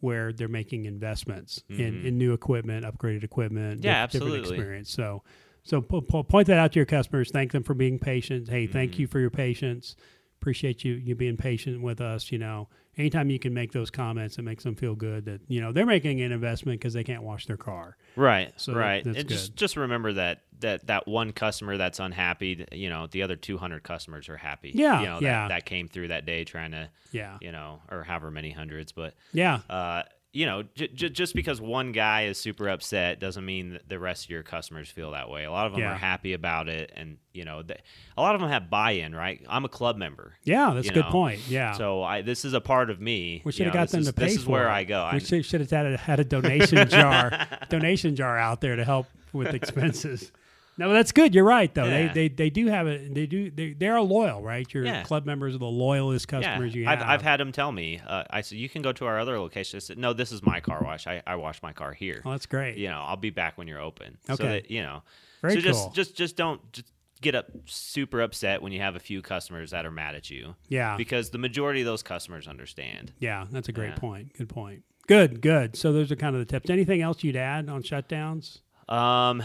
[0.00, 2.04] where they're making investments in, Mhm.
[2.04, 3.82] in new equipment, upgraded equipment.
[3.82, 4.56] Yeah, different absolutely.
[4.56, 4.90] experience.
[4.90, 5.22] So,
[5.62, 7.30] so po- po- point that out to your customers.
[7.30, 8.48] Thank them for being patient.
[8.48, 8.98] Hey, thank Mhm.
[9.00, 9.96] you for your patience.
[10.40, 12.30] Appreciate you you being patient with us.
[12.30, 15.60] You know, anytime you can make those comments, it makes them feel good that you
[15.60, 17.96] know they're making an investment because they can't wash their car.
[18.16, 18.52] Right.
[18.56, 19.04] So right.
[19.04, 23.22] that's and just just remember that that that one customer that's unhappy, you know, the
[23.22, 24.70] other 200 customers are happy.
[24.74, 25.48] Yeah, You know, yeah.
[25.48, 27.38] That, that came through that day trying to, Yeah.
[27.40, 29.60] you know, or however many hundreds, but Yeah.
[29.68, 30.04] uh,
[30.34, 33.98] you know, j- j- just because one guy is super upset doesn't mean that the
[33.98, 35.44] rest of your customers feel that way.
[35.44, 35.92] A lot of them Yeah.
[35.92, 37.80] are happy about it, and you know, they,
[38.16, 39.14] a lot of them have buy-in.
[39.14, 39.40] Right?
[39.48, 41.40] I'm a club member, Yeah, that's a good know, point.
[41.48, 41.72] Yeah.
[41.72, 43.42] so I this is a part of me.
[43.44, 44.72] we should have got this them is, to pay This is where it.
[44.72, 45.08] I go.
[45.12, 48.84] We should, should have had a, had a donation jar, donation jar out there to
[48.84, 50.32] help with expenses.
[50.76, 51.34] No, that's good.
[51.34, 51.84] You're right, though.
[51.84, 52.12] Yeah.
[52.12, 53.14] They, they they do have it.
[53.14, 53.50] They do.
[53.50, 54.66] They they are loyal, right?
[54.74, 55.02] Your Yeah.
[55.04, 57.00] club members are the loyalist customers you have.
[57.00, 58.00] I've, I've had them tell me.
[58.06, 59.76] Uh, I said you can go to our other location.
[59.76, 61.06] I said no, this is my car wash.
[61.06, 62.22] I, I wash my car here.
[62.24, 62.76] oh, that's great.
[62.76, 64.18] You know, I'll be back when you're open.
[64.26, 64.48] So Okay.
[64.48, 65.02] that, you know,
[65.42, 65.92] Very so just cool.
[65.92, 69.86] just just don't just get up super upset when you have a few customers that
[69.86, 70.54] are mad at you.
[70.68, 70.96] yeah.
[70.96, 73.12] because the majority of those customers understand.
[73.20, 73.96] Yeah, that's a great Yeah.
[73.96, 74.32] point.
[74.36, 74.82] Good point.
[75.06, 75.76] Good, good.
[75.76, 76.68] So those are kind of the tips.
[76.68, 78.58] Anything else you'd add on shutdowns?
[78.88, 79.42] Um,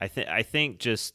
[0.00, 1.14] I think I think just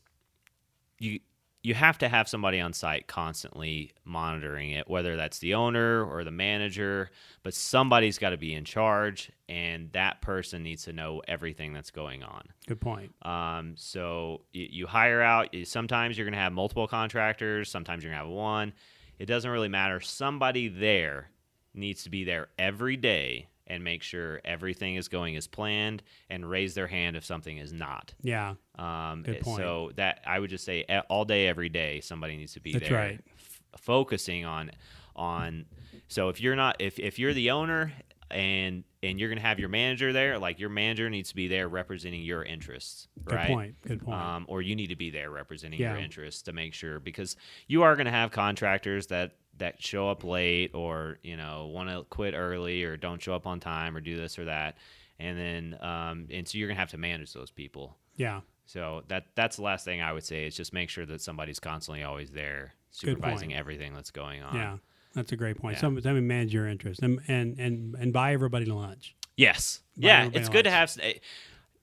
[0.99, 1.19] you
[1.65, 6.25] you have to have somebody on site constantly monitoring it, whether that's the owner or
[6.25, 7.09] the manager,
[7.41, 11.89] but somebody's got to be in charge, and that person needs to know everything that's
[11.89, 12.43] going on.
[12.67, 13.13] Good point.
[13.21, 15.53] Um, so you, you hire out.
[15.53, 17.69] you- Sometimes you're going to have multiple contractors.
[17.71, 18.73] Sometimes you're going to have one.
[19.17, 20.01] It doesn't really matter.
[20.01, 21.29] Somebody there
[21.73, 26.47] needs to be there every day and make sure everything is going as planned and
[26.47, 28.13] raise their hand if something is not.
[28.21, 29.57] Yeah, Um, Good point.
[29.57, 32.87] So that I would just say all day, every day, somebody needs to be That's
[32.89, 33.19] there, right.
[33.37, 34.71] f- focusing on
[35.15, 35.65] on.
[36.07, 37.91] So if you're not, if if you're the owner
[38.29, 41.67] and and you're gonna have your manager there, like your manager needs to be there
[41.67, 43.47] representing your interests, good right?
[43.47, 43.75] point.
[43.81, 44.21] Good point.
[44.21, 45.93] Um, or you need to be there representing Yeah.
[45.93, 47.35] your interests to make sure because
[47.67, 51.89] you are going to have contractors that that show up late or you know want
[51.89, 54.77] to quit early or don't show up on time or do this or that
[55.19, 59.03] and then um, and so you're going to have to manage those people yeah, so
[59.07, 62.03] that that's the last thing i would say is just make sure that somebody's constantly
[62.03, 64.77] always there supervising everything that's going on yeah.
[65.15, 65.75] That's a great point.
[65.75, 65.81] Yeah.
[65.81, 69.15] Some Somebody manage your interest and and and and buy everybody to lunch.
[69.37, 71.13] yes Buy yeah it's good to have eh,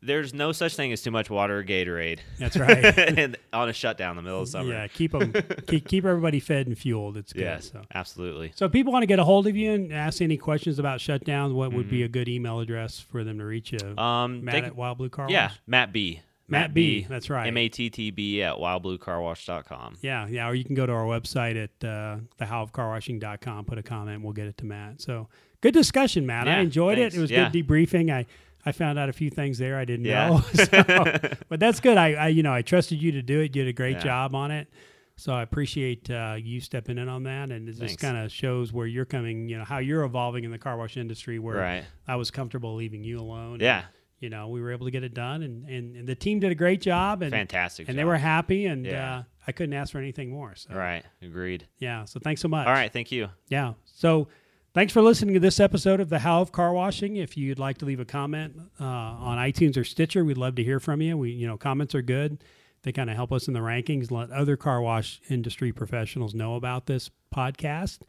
[0.03, 2.20] there's no such thing as too much water or Gatorade.
[2.38, 2.84] That's right.
[2.98, 4.70] and on a shutdown in the middle of summer.
[4.72, 5.32] Yeah, keep them
[5.66, 7.16] keep, keep everybody fed and fueled.
[7.16, 7.42] It's good.
[7.42, 7.82] Yes, So.
[7.94, 8.53] absolutely.
[8.57, 11.01] So if people want to get a hold of you and ask any questions about
[11.01, 13.78] shutdowns, what would be a good email address for them to reach you?
[13.78, 13.98] Mm-hmm.
[13.98, 15.32] Um, Matt at Wild Blue Car Wash?
[15.32, 16.22] Yeah, Matt B.
[16.48, 17.46] Matt B, that's right.
[17.46, 19.98] M A T T B at wildbluecarwash.com.
[20.03, 20.48] Yeah, yeah.
[20.48, 24.32] Or you can go to our website at uh, thehowofcarwashing.com, put a comment, and we'll
[24.32, 25.01] get it to Matt.
[25.01, 25.28] So
[25.61, 26.48] good discussion, Matt.
[26.48, 27.14] I enjoyed thanks.
[27.14, 27.18] it.
[27.18, 27.51] It was Yeah.
[27.51, 28.11] good debriefing.
[28.12, 28.26] I,
[28.66, 30.28] I found out a few things there I didn't Yeah.
[30.28, 30.40] know.
[30.54, 31.96] So, but that's good.
[31.96, 33.44] I, I, you know, I trusted you to do it.
[33.44, 34.02] You did a great Yeah.
[34.04, 34.68] job on it.
[35.16, 38.72] So I appreciate uh, you stepping in on that, and it just kind of shows
[38.72, 39.48] where you're coming.
[39.50, 41.38] You know how you're evolving in the car wash industry.
[41.38, 41.84] Where Right.
[42.08, 43.54] I was comfortable leaving you alone.
[43.54, 43.82] and, Yeah.
[44.18, 46.50] you know, we were able to get it done, and, and, and the team did
[46.52, 47.88] a great job, and Fantastic.
[47.88, 48.00] and job.
[48.00, 49.18] they were happy, and Yeah.
[49.18, 50.54] uh, I couldn't ask for anything more.
[50.54, 51.02] So Right.
[51.20, 51.66] Agreed.
[51.78, 52.66] yeah, so thanks so much.
[52.66, 52.90] All right.
[52.92, 53.28] Thank you.
[53.48, 53.74] Yeah.
[53.84, 54.28] So
[54.75, 57.16] thanks for listening to this episode of The How of Car Washing.
[57.16, 60.64] If you'd like to leave a comment uh, on iTunes or Stitcher, we'd love to
[60.64, 61.16] hear from you.
[61.16, 62.43] We, you know, comments are good.
[62.83, 66.55] They kind of help us in the rankings, let other car wash industry professionals know
[66.55, 68.01] about this podcast.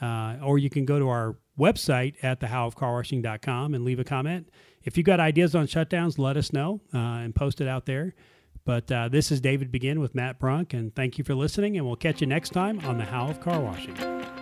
[0.00, 4.48] Uh, or you can go to our website at thehowofcarwashing.com and leave a comment.
[4.84, 8.14] If you've got ideas on shutdowns, let us know uh, and post it out there.
[8.64, 11.76] But uh, this is David Begin with Matt Brunk, and thank you for listening.
[11.76, 14.41] And we'll catch you next time on The How of Car Washing.